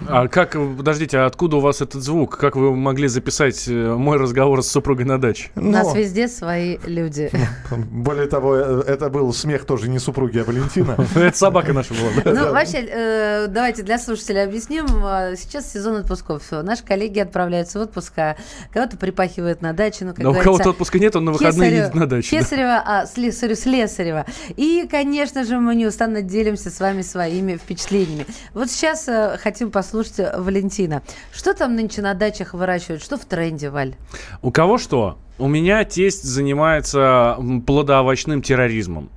А 0.09 0.29
как, 0.29 0.53
подождите, 0.53 1.19
а 1.19 1.27
откуда 1.27 1.57
у 1.57 1.61
вас 1.61 1.81
этот 1.81 2.03
звук? 2.03 2.37
Как 2.37 2.57
вы 2.57 2.75
могли 2.75 3.09
записать 3.09 3.69
э, 3.69 3.73
мой 3.73 4.19
разговор 4.19 4.63
с 4.63 4.69
супругой 4.69 5.05
на 5.05 5.21
даче? 5.21 5.51
У 5.57 5.61
нас 5.61 5.89
Но... 5.89 5.95
везде 5.95 6.29
свои 6.29 6.79
люди. 6.85 7.31
Более 7.71 8.27
того, 8.27 8.57
э, 8.57 8.83
это 8.87 9.11
был 9.11 9.33
смех 9.33 9.65
тоже 9.65 9.89
не 9.89 9.99
супруги, 9.99 10.39
а 10.39 10.45
Валентина. 10.45 10.97
Это 11.15 11.37
собака 11.37 11.73
наша 11.73 11.95
была. 11.95 12.11
Ну, 12.25 12.53
вообще, 12.53 12.87
э, 12.89 13.47
давайте 13.49 13.83
для 13.83 13.99
слушателей 13.99 14.43
объясним. 14.45 14.87
А, 15.03 15.37
сейчас 15.37 15.73
сезон 15.73 15.97
отпусков. 15.97 16.51
Наши 16.51 16.85
коллеги 16.85 17.21
отправляются 17.21 17.79
в 17.79 17.83
отпуск, 17.83 18.13
а 18.19 18.37
кого-то 18.73 18.97
припахивают 18.97 19.63
на 19.63 19.73
даче. 19.73 20.13
Ну, 20.17 20.31
у 20.31 20.35
кого-то 20.35 20.71
отпуска 20.71 20.99
нет, 20.99 21.17
он 21.17 21.27
на 21.27 21.33
выходные 21.33 21.71
едет 21.71 21.95
на 21.95 22.07
дачу. 22.07 22.31
Кесарева, 22.31 22.83
а, 22.85 23.07
слесарю, 23.07 23.57
слесарева. 23.57 24.27
И, 24.57 24.87
конечно 24.91 25.45
же, 25.45 25.59
мы 25.59 25.75
неустанно 25.75 26.23
делимся 26.23 26.71
с 26.71 26.81
вами 26.81 27.03
своими 27.03 27.57
впечатлениями. 27.57 28.27
Вот 28.53 28.71
сейчас 28.71 29.09
хотим 29.39 29.71
послушать 29.71 30.19
Валентина. 30.37 31.03
Что 31.33 31.55
там 31.55 31.75
нынче 31.75 32.03
на 32.03 32.15
дачах 32.15 32.55
выращивают? 32.55 33.03
Что 33.03 33.17
в 33.17 33.25
тренде, 33.25 33.71
Валь? 33.71 33.95
У 34.43 34.51
кого 34.51 34.79
что? 34.79 35.19
У 35.39 35.49
меня 35.49 35.85
тесть 35.85 36.23
занимается 36.23 37.37
плодоовощным 37.67 38.41
терроризмом. 38.43 39.11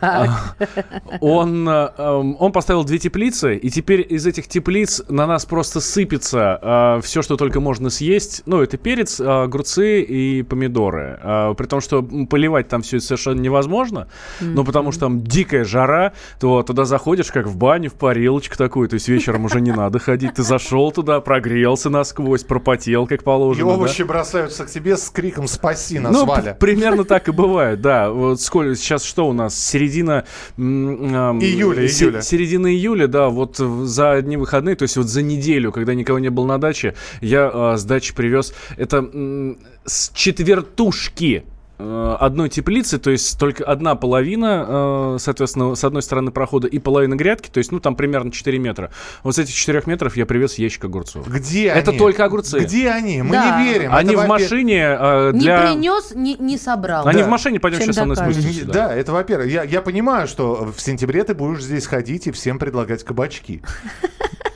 Он, 1.20 1.68
эм, 1.68 2.36
он 2.38 2.52
поставил 2.52 2.84
две 2.84 2.98
теплицы, 2.98 3.56
и 3.56 3.70
теперь 3.70 4.06
из 4.08 4.26
этих 4.26 4.48
теплиц 4.48 5.02
на 5.08 5.26
нас 5.26 5.44
просто 5.46 5.80
сыпется 5.80 6.58
э, 6.60 7.00
все, 7.02 7.22
что 7.22 7.36
только 7.36 7.60
можно 7.60 7.90
съесть. 7.90 8.42
Ну, 8.46 8.60
это 8.60 8.76
перец, 8.76 9.20
э, 9.20 9.24
огурцы 9.24 10.02
и 10.02 10.42
помидоры. 10.42 11.18
Э, 11.22 11.54
при 11.56 11.66
том, 11.66 11.80
что 11.80 12.02
поливать 12.02 12.68
там 12.68 12.82
все 12.82 12.98
это 12.98 13.06
совершенно 13.06 13.40
невозможно, 13.40 14.08
но 14.40 14.64
потому 14.64 14.92
что 14.92 15.02
там 15.02 15.24
дикая 15.24 15.64
жара, 15.64 16.12
то 16.40 16.62
туда 16.62 16.84
заходишь 16.84 17.30
как 17.30 17.46
в 17.46 17.56
баню, 17.56 17.90
в 17.90 17.94
парилочку 17.94 18.56
такую, 18.56 18.88
то 18.88 18.94
есть 18.94 19.08
вечером 19.08 19.44
уже 19.44 19.60
не 19.60 19.72
надо 19.72 19.98
ходить. 19.98 20.34
Ты 20.34 20.42
зашел 20.42 20.92
туда, 20.92 21.20
прогрелся 21.20 21.90
насквозь, 21.90 22.44
пропотел, 22.44 23.06
как 23.06 23.22
положено. 23.22 23.70
И 23.70 23.72
овощи 23.72 24.02
бросаются 24.02 24.64
к 24.64 24.70
тебе 24.70 24.96
с 24.96 25.08
криком 25.10 25.48
«Спаси 25.48 25.98
нас, 25.98 26.12
ну, 26.12 26.24
Валя!» 26.24 26.56
примерно 26.58 27.04
так 27.04 27.28
и 27.28 27.32
бывает, 27.32 27.80
да. 27.80 28.10
Вот 28.10 28.40
сколько, 28.40 28.74
сейчас 28.74 29.04
что 29.04 29.28
у 29.28 29.32
нас? 29.32 29.53
Середина... 29.56 30.24
Июля, 30.58 31.88
се- 31.88 32.04
июля. 32.04 32.22
Середина 32.22 32.72
июля, 32.72 33.08
да, 33.08 33.28
вот 33.28 33.56
за 33.56 34.12
одни 34.12 34.36
выходные, 34.36 34.76
то 34.76 34.82
есть 34.84 34.96
вот 34.96 35.06
за 35.06 35.22
неделю, 35.22 35.72
когда 35.72 35.94
никого 35.94 36.18
не 36.18 36.30
было 36.30 36.46
на 36.46 36.58
даче, 36.58 36.94
я 37.20 37.50
э, 37.52 37.76
с 37.76 37.84
дачи 37.84 38.14
привез 38.14 38.54
это 38.76 39.08
э, 39.12 39.54
с 39.84 40.10
четвертушки 40.14 41.44
Э, 41.46 41.53
одной 41.78 42.48
теплицы, 42.48 42.98
то 42.98 43.10
есть 43.10 43.38
только 43.38 43.64
одна 43.64 43.96
половина, 43.96 44.66
э, 44.68 45.16
соответственно, 45.18 45.74
с 45.74 45.82
одной 45.82 46.02
стороны 46.02 46.30
прохода 46.30 46.68
и 46.68 46.78
половина 46.78 47.16
грядки, 47.16 47.50
то 47.50 47.58
есть, 47.58 47.72
ну, 47.72 47.80
там 47.80 47.96
примерно 47.96 48.30
4 48.30 48.58
метра. 48.58 48.90
Вот 49.22 49.34
с 49.34 49.38
этих 49.38 49.54
4 49.54 49.82
метров 49.86 50.16
я 50.16 50.24
привез 50.24 50.54
ящик 50.54 50.84
огурцов. 50.84 51.28
Где 51.28 51.66
Это 51.66 51.90
они? 51.90 51.98
только 51.98 52.24
огурцы. 52.24 52.60
Где 52.60 52.90
они? 52.90 53.22
Мы 53.22 53.32
да. 53.32 53.60
не 53.60 53.72
верим. 53.72 53.94
Они 53.94 54.14
это 54.14 54.22
в 54.22 54.28
машине 54.28 54.96
э, 54.98 55.32
для... 55.34 55.64
Не 55.64 55.72
принес, 55.72 56.12
не, 56.14 56.36
не 56.36 56.58
собрал. 56.58 57.08
Они 57.08 57.20
да. 57.20 57.26
в 57.26 57.30
машине, 57.30 57.58
пойдем 57.58 57.78
Чем 57.78 57.86
сейчас 57.86 57.96
со 57.96 58.04
мной 58.04 58.16
спустимся. 58.16 58.66
Да, 58.66 58.94
это 58.94 59.12
во-первых. 59.12 59.50
Я, 59.50 59.64
я 59.64 59.82
понимаю, 59.82 60.28
что 60.28 60.72
в 60.76 60.80
сентябре 60.80 61.24
ты 61.24 61.34
будешь 61.34 61.64
здесь 61.64 61.86
ходить 61.86 62.28
и 62.28 62.30
всем 62.30 62.58
предлагать 62.58 63.02
кабачки. 63.02 63.62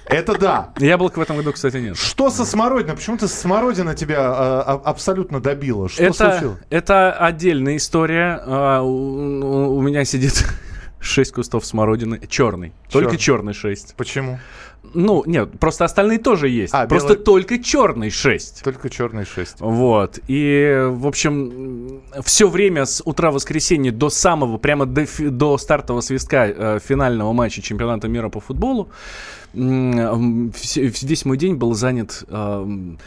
Это 0.09 0.39
да. 0.39 0.73
Яблок 0.79 1.17
в 1.17 1.21
этом 1.21 1.37
году, 1.37 1.53
кстати, 1.53 1.77
нет. 1.77 1.97
Что 1.97 2.31
со 2.31 2.45
смородиной? 2.45 2.97
Почему-то 2.97 3.29
смородина 3.29 3.95
тебя 3.95 4.19
а, 4.21 4.81
абсолютно 4.85 5.41
добила. 5.41 5.89
Что 5.89 6.03
это, 6.03 6.33
случилось? 6.33 6.59
Это 6.71 7.13
отдельная 7.13 7.77
история. 7.77 8.41
А, 8.45 8.81
у, 8.83 9.77
у 9.77 9.83
меня 9.83 10.05
сидит 10.05 10.45
6 11.09 11.33
кустов 11.33 11.65
смородины. 11.67 12.21
Черный. 12.29 12.73
Только 12.91 13.17
черный 13.17 13.53
6. 13.55 13.95
Почему? 13.97 14.39
Ну, 14.95 15.23
нет, 15.27 15.59
просто 15.59 15.85
остальные 15.85 16.19
тоже 16.19 16.49
есть. 16.49 16.73
А, 16.73 16.87
просто 16.87 17.15
белый- 17.15 17.25
только 17.25 17.59
черный 17.63 18.11
6. 18.11 18.63
Только 18.63 18.89
черный 18.89 19.25
6. 19.27 19.57
Вот. 19.61 20.19
И, 20.29 20.87
в 20.91 21.07
общем, 21.07 22.01
все 22.25 22.49
время 22.49 22.85
с 22.87 23.03
утра 23.05 23.31
воскресенья 23.31 23.91
до 23.93 24.09
самого, 24.09 24.57
прямо 24.59 24.87
до, 24.87 25.05
до 25.31 25.59
стартового 25.59 26.01
свистка 26.01 26.47
э, 26.47 26.79
финального 26.83 27.33
матча 27.33 27.61
чемпионата 27.61 28.09
мира 28.09 28.29
по 28.29 28.41
футболу, 28.41 28.89
вс- 29.55 31.07
весь 31.07 31.25
мой 31.25 31.37
день 31.37 31.57
был 31.57 31.75
занят 31.75 32.25
эм, 32.29 32.99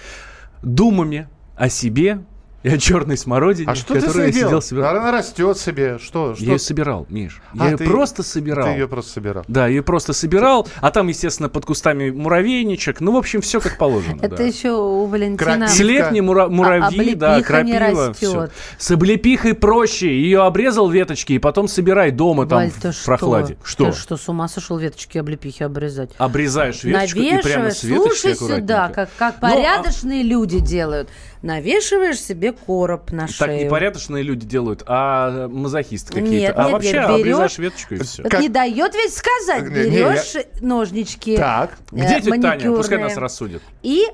думами 0.62 1.28
о 1.56 1.70
себе 1.70 2.24
и 2.63 2.69
о 2.69 2.78
черной 2.78 3.17
смородине, 3.17 3.71
А 3.71 3.76
что 3.76 3.93
ты 3.93 4.02
которую 4.02 4.28
я 4.28 4.32
с 4.32 4.36
ней 4.36 4.43
сидел, 4.43 4.62
собирал. 4.62 4.97
Она 4.97 5.12
растет 5.12 5.58
себе. 5.58 5.97
Что? 5.97 6.36
что? 6.36 6.43
Я 6.43 6.54
ее 6.54 6.60
собирал, 6.60 7.08
Миш. 7.10 7.41
А, 7.58 7.65
я 7.65 7.71
ее 7.71 7.78
ты- 7.78 7.86
просто 7.86 8.24
собирал. 8.24 8.67
Ты 8.67 8.71
ее 8.74 8.88
просто 8.88 9.12
собирал. 9.13 9.43
Да, 9.47 9.67
ее 9.67 9.82
просто 9.82 10.13
собирал, 10.13 10.67
а 10.80 10.91
там, 10.91 11.08
естественно, 11.08 11.50
под 11.50 11.65
кустами 11.65 12.12
муравейничек. 12.12 13.02
Ну, 13.02 13.13
в 13.13 13.17
общем, 13.17 13.41
все 13.41 13.60
как 13.60 13.78
положено. 13.78 14.19
Это 14.21 14.38
да. 14.38 14.43
еще 14.43 14.71
у 14.71 15.06
Валентина... 15.06 15.67
Слепни, 15.67 16.19
мура- 16.19 16.50
муравьи, 16.50 17.13
а 17.13 17.15
да, 17.15 17.36
облепиха 17.36 17.63
не 17.63 17.78
крапива. 17.78 18.50
С 18.78 18.91
облепихой 18.91 19.56
проще. 19.56 20.08
Ее 20.21 20.43
обрезал 20.43 20.89
веточки 20.89 21.34
и 21.34 21.39
потом 21.39 21.67
собирай 21.67 22.12
дома 22.12 22.45
там 22.45 22.60
Валь, 22.60 22.69
в 22.69 22.80
ты 22.80 22.91
прохладе. 23.06 23.58
Что? 23.63 23.86
Что? 23.86 23.91
Ты 23.91 23.97
что, 23.97 24.17
с 24.17 24.30
ума 24.30 24.47
сошел 24.47 24.78
веточки 24.78 25.17
облепихи 25.17 25.63
обрезать? 25.63 26.12
Обрезаешь 26.17 26.84
веточку 26.84 27.19
и 27.19 27.41
прямо 27.41 27.71
с 27.71 27.84
веточки 27.84 28.34
слушай 28.34 28.58
сюда, 28.58 28.89
как, 28.89 29.10
как 29.17 29.36
а- 29.39 29.41
порядочные 29.41 30.24
люди 30.24 30.60
делают. 30.60 31.10
Навешиваешь 31.41 32.19
себе 32.19 32.51
короб 32.52 33.12
на 33.12 33.28
Так 33.28 33.36
шею. 33.36 33.64
не 33.64 33.70
порядочные 33.70 34.24
люди 34.24 34.46
делают, 34.46 34.84
а 34.86 35.48
мазохисты 35.48 36.14
какие-то. 36.14 36.32
Нет, 36.32 36.54
а 36.58 36.64
нет, 36.64 36.72
вообще 36.74 36.92
нет, 36.94 37.08
берешь- 37.10 37.20
обрезаешь 37.22 37.58
веточку 37.58 37.94
и 37.96 38.00
все. 38.04 38.24
Это 38.24 38.38
не 38.40 38.50
дает 38.50 38.94
ведь 38.96 39.14
сказать. 39.14 39.64
Не, 39.70 39.90
не, 39.90 39.98
Берешь 39.98 40.34
ножнички. 40.62 41.38
Так. 41.38 41.72
э, 41.92 41.96
Где 41.96 42.22
тетя 42.22 42.42
Таня? 42.42 42.72
Пускай 42.72 42.98
нас 43.00 43.18
рассудит. 43.18 43.62
И 43.84 44.06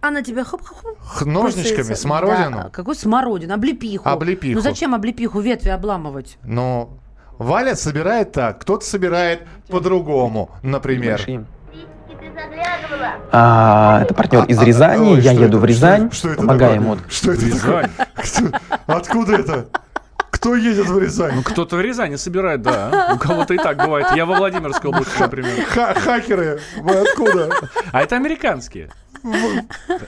она 0.00 0.22
тебя 0.22 0.44
хоп-хоп-хоп. 0.44 1.26
Ножничками 1.26 1.76
бросается. 1.78 2.02
смородину? 2.02 2.56
Да, 2.64 2.70
какой 2.70 2.94
смородину? 2.94 3.54
Облепиху. 3.54 4.08
Облепиху. 4.08 4.54
Ну 4.54 4.60
зачем 4.60 4.94
облепиху 4.94 5.40
ветви 5.40 5.70
обламывать? 5.70 6.38
Но 6.44 6.90
Валя 7.38 7.74
собирает 7.74 8.32
так, 8.32 8.60
кто-то 8.60 8.84
собирает 8.86 9.42
по-другому, 9.68 10.50
например. 10.62 11.20
А, 13.32 14.00
это 14.02 14.14
партнер 14.14 14.44
из 14.44 14.58
А, 14.58 14.64
Рязани. 14.64 15.12
ой, 15.14 15.20
Я 15.20 15.32
еду 15.32 15.44
это? 15.44 15.58
в 15.58 15.64
Рязань, 15.64 16.06
Что, 16.10 16.16
что 16.16 16.28
это 16.30 16.36
помогаю 16.42 16.74
ему. 16.76 16.96
Что 17.08 17.32
это 17.32 17.56
такое? 17.58 17.90
Кто- 18.14 18.58
Откуда 18.86 19.32
это? 19.36 19.66
Кто 20.30 20.54
едет 20.54 20.86
в 20.86 20.98
Рязань? 20.98 21.36
Ну, 21.36 21.42
кто-то 21.42 21.76
в 21.76 21.80
Рязани 21.80 22.16
собирает, 22.16 22.60
да. 22.62 23.12
У 23.14 23.18
кого-то 23.18 23.54
и 23.54 23.56
так 23.56 23.78
бывает. 23.78 24.08
Я 24.14 24.26
во 24.26 24.36
Владимирской 24.36 24.90
области, 24.90 25.18
например. 25.18 25.64
Ха- 25.68 25.94
хакеры, 25.94 26.60
вы 26.78 26.94
откуда? 26.94 27.50
А 27.90 28.02
это 28.02 28.16
американские. 28.16 28.90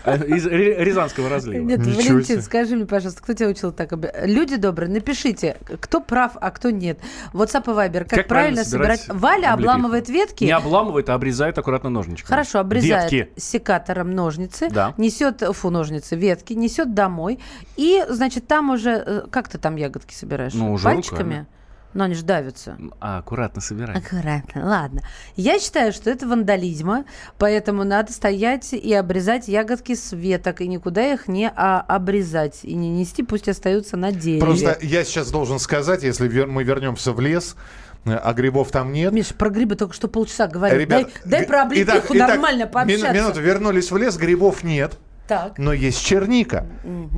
А, 0.05 0.17
Из 0.17 0.47
Рязанского 0.47 1.29
разлива. 1.29 1.63
Нет, 1.65 1.81
Ничего 1.81 1.97
Валентин, 2.15 2.25
себе. 2.37 2.43
скажи 2.43 2.77
мне, 2.77 2.87
пожалуйста, 2.87 3.23
кто 3.23 3.33
тебя 3.35 3.49
учил 3.49 3.73
так? 3.73 3.93
Люди 4.25 4.57
добрые, 4.57 4.91
напишите, 4.91 5.57
кто 5.81 6.01
прав, 6.01 6.33
а 6.41 6.51
кто 6.51 6.71
нет. 6.71 6.99
WhatsApp 7.33 7.65
и 7.65 7.75
Viber, 7.91 8.05
как, 8.05 8.27
правильно 8.29 8.65
собирать? 8.65 9.07
Валя 9.09 9.53
облепиху? 9.53 9.71
обламывает 9.75 10.09
ветки. 10.09 10.45
Не 10.45 10.53
обламывает, 10.53 11.09
а 11.09 11.15
обрезает 11.15 11.59
аккуратно 11.59 11.91
ножничками. 11.91 12.29
Хорошо, 12.29 12.59
обрезает 12.61 13.11
Ветки. 13.13 13.33
секатором 13.41 14.13
ножницы, 14.15 14.69
Да. 14.71 14.95
несет, 14.97 15.43
фу, 15.43 15.71
ножницы, 15.71 16.17
ветки, 16.17 16.53
несет 16.55 16.95
домой. 16.95 17.39
И, 17.77 18.05
значит, 18.09 18.47
там 18.47 18.71
уже, 18.71 18.91
э, 19.07 19.23
как 19.31 19.49
ты 19.49 19.59
там 19.59 19.77
ягодки 19.77 20.15
собираешь? 20.15 20.55
Ну, 20.55 20.73
уже 20.73 20.85
Пальчиками? 20.85 21.19
руками. 21.19 21.47
Но 21.95 22.05
они 22.05 22.15
же 22.15 22.23
давятся. 22.23 22.77
А, 23.01 23.19
аккуратно 23.19 23.63
собирай. 23.63 23.97
Аккуратно, 23.97 24.67
ладно. 24.67 25.03
Я 25.37 25.59
считаю, 25.59 25.93
что 25.93 26.11
это 26.11 26.29
вандализма, 26.29 27.05
поэтому 27.39 27.83
надо 27.83 28.13
стоять 28.13 28.75
и 28.75 28.93
обрезать 28.93 29.49
ягодки 29.49 29.95
с 29.95 30.13
веток, 30.13 30.61
и 30.61 30.69
никуда 30.69 31.13
их 31.13 31.29
не 31.29 31.51
а, 31.55 31.81
обрезать, 31.81 32.61
и 32.63 32.75
не 32.75 32.91
нести, 32.91 33.23
пусть 33.23 33.49
остаются 33.49 33.97
на 33.97 34.13
дереве. 34.13 34.41
Просто 34.41 34.79
я 34.83 35.03
сейчас 35.03 35.31
должен 35.31 35.59
сказать, 35.59 36.03
если 36.03 36.29
вер- 36.29 36.47
мы 36.47 36.63
вернемся 36.63 37.13
в 37.13 37.21
лес, 37.21 37.57
э, 38.05 38.11
а 38.13 38.35
грибов 38.35 38.71
там 38.71 38.93
нет. 38.93 39.11
Миша, 39.13 39.33
про 39.33 39.49
грибы 39.49 39.75
только 39.75 39.95
что 39.95 40.09
полчаса 40.09 40.47
говорил. 40.47 40.79
Ребят, 40.79 41.09
дай, 41.25 41.41
дай 41.41 41.47
про 41.47 41.63
облепиху 41.63 41.91
итак- 41.91 42.11
итак, 42.11 42.29
нормально 42.29 42.63
мину- 42.65 42.71
пообщаться. 42.71 43.13
Минуту, 43.13 43.41
вернулись 43.41 43.91
в 43.91 43.97
лес, 43.97 44.17
грибов 44.19 44.63
нет, 44.63 44.99
Так. 45.27 45.57
но 45.59 45.73
есть 45.73 46.05
черника. 46.05 46.67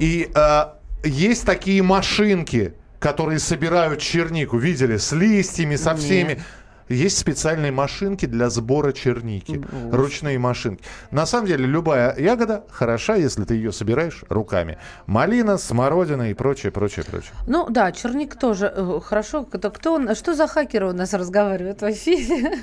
И 0.00 0.30
э, 0.32 0.64
есть 1.04 1.44
такие 1.44 1.82
машинки, 1.82 2.74
которые 3.00 3.40
собирают 3.40 3.98
чернику. 4.00 4.58
Видели? 4.58 4.96
С 4.98 5.10
листьями, 5.12 5.74
со 5.76 5.96
всеми. 5.96 6.40
Есть 6.88 7.18
специальные 7.18 7.70
машинки 7.70 8.26
для 8.26 8.50
сбора 8.50 8.90
черники. 8.92 9.64
Ручные 9.92 10.40
машинки. 10.40 10.82
На 11.12 11.24
самом 11.24 11.46
деле, 11.46 11.64
любая 11.64 12.16
ягода 12.18 12.64
хороша, 12.68 13.14
если 13.14 13.44
ты 13.44 13.54
ее 13.54 13.70
собираешь 13.70 14.24
руками. 14.28 14.76
Малина, 15.06 15.56
смородина 15.56 16.32
и 16.32 16.34
прочее, 16.34 16.72
прочее, 16.72 17.04
прочее. 17.08 17.30
Ну 17.46 17.70
да, 17.70 17.92
черник 17.92 18.34
тоже 18.34 18.72
э, 18.74 18.98
хорошо. 19.04 19.44
Кто, 19.44 19.70
кто, 19.70 19.94
он- 19.94 20.16
что 20.16 20.34
за 20.34 20.48
хакеры 20.48 20.88
у 20.88 20.92
нас 20.92 21.14
разговаривают 21.14 21.80
в 21.80 21.88
эфире? 21.92 22.58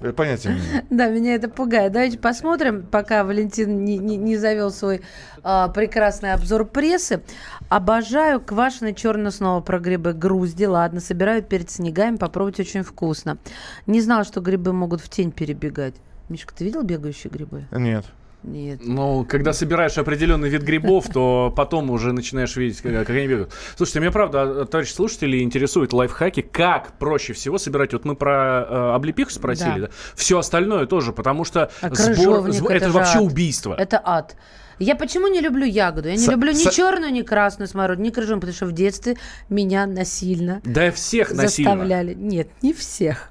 Э, 0.00 0.12
Понятия 0.12 0.54
не. 0.54 0.84
Да, 0.88 1.08
меня 1.10 1.34
это 1.34 1.50
пугает. 1.50 1.92
Давайте 1.92 2.16
посмотрим, 2.18 2.86
пока 2.90 3.22
Валентин 3.22 3.84
не, 3.84 3.98
не- 3.98 4.16
не 4.16 4.38
завел 4.38 4.70
свой 4.70 5.02
а, 5.42 5.68
прекрасный 5.68 6.32
обзор 6.32 6.64
прессы. 6.64 7.22
Обожаю 7.68 8.40
квашеные 8.40 8.94
черные 8.94 9.30
снова 9.30 9.60
про 9.60 9.78
грибы. 9.78 10.12
Грузди, 10.12 10.64
ладно, 10.64 11.00
собирают 11.00 11.48
перед 11.48 11.70
снегами, 11.70 12.16
попробовать 12.16 12.60
очень 12.60 12.82
вкусно. 12.82 13.38
Не 13.86 14.00
знала, 14.00 14.24
что 14.24 14.40
грибы 14.40 14.72
могут 14.72 15.00
в 15.00 15.08
тень 15.08 15.30
перебегать. 15.32 15.94
Мишка, 16.28 16.54
ты 16.54 16.64
видел 16.64 16.82
бегающие 16.82 17.30
грибы? 17.30 17.64
Нет. 17.72 18.04
Нет. 18.44 18.80
Ну, 18.84 19.26
когда 19.28 19.52
собираешь 19.52 19.98
определенный 19.98 20.48
вид 20.48 20.62
грибов, 20.62 21.06
то 21.12 21.52
потом 21.54 21.90
уже 21.90 22.12
начинаешь 22.12 22.54
видеть, 22.54 22.80
как, 22.80 22.92
как 22.92 23.10
они 23.10 23.26
бегают. 23.26 23.52
Слушайте, 23.76 23.98
меня 23.98 24.12
правда, 24.12 24.64
товарищ 24.64 24.92
слушатели, 24.92 25.42
интересуют 25.42 25.92
лайфхаки, 25.92 26.42
как 26.42 26.92
проще 26.98 27.32
всего 27.32 27.58
собирать. 27.58 27.92
Вот 27.94 28.04
мы 28.04 28.14
про 28.14 28.64
э, 28.68 28.94
облепиху 28.94 29.30
спросили, 29.30 29.80
Да. 29.80 29.86
да? 29.86 29.92
Все 30.14 30.38
остальное 30.38 30.86
тоже, 30.86 31.12
потому 31.12 31.44
что 31.44 31.68
А 31.82 31.92
сбор, 31.92 32.48
сбор- 32.52 32.70
это, 32.70 32.86
же 32.86 32.92
вообще 32.92 33.18
ад. 33.18 33.24
убийство. 33.24 33.74
Это 33.74 34.00
ад. 34.04 34.36
Я 34.78 34.94
почему 34.94 35.26
не 35.28 35.40
люблю 35.40 35.64
ягоду? 35.66 36.08
Я 36.08 36.14
не 36.16 36.24
Са- 36.26 36.30
люблю 36.32 36.52
ни 36.52 36.64
са- 36.66 36.70
черную, 36.72 37.12
ни 37.12 37.22
красную 37.22 37.66
смородину, 37.68 38.06
ни 38.06 38.10
крыжовник, 38.10 38.40
потому 38.42 38.54
что 38.54 38.66
в 38.66 38.72
детстве 38.72 39.16
меня 39.48 39.86
насильно 39.86 40.60
Да 40.64 40.90
всех 40.92 41.32
насильно. 41.32 41.72
заставляли. 41.72 42.14
Нет, 42.14 42.48
не 42.62 42.72
всех. 42.72 43.30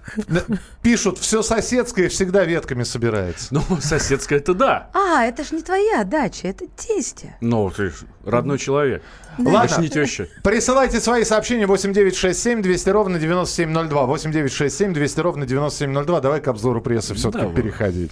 Пишут, 0.82 1.18
все 1.20 1.42
соседское 1.42 2.10
всегда 2.10 2.44
ветками 2.44 2.84
собирается. 2.84 3.48
Ну, 3.52 3.62
соседская 3.82 4.40
это 4.40 4.54
да. 4.54 4.90
А, 4.94 5.24
это 5.26 5.44
ж 5.44 5.52
не 5.52 5.62
твоя 5.62 6.04
дача, 6.04 6.48
это 6.50 6.66
тестя. 6.76 7.36
Ну, 7.42 7.70
ты 7.70 7.90
ж 7.92 7.94
родной 8.26 8.58
человек. 8.58 9.02
Ладно. 9.38 9.82
Не 9.82 9.90
теща. 9.90 10.28
Присылайте 10.44 11.00
свои 11.00 11.24
сообщения 11.24 11.68
8967 11.68 12.62
200 12.62 12.90
ровно 12.90 13.20
9702. 13.20 14.06
8967 14.06 14.94
200 14.94 15.20
ровно 15.22 15.46
9702. 15.46 16.22
Давай 16.22 16.42
к 16.42 16.48
обзору 16.48 16.82
прессы 16.82 17.14
все-таки 17.14 17.44
Давай. 17.46 17.56
переходить. 17.56 18.12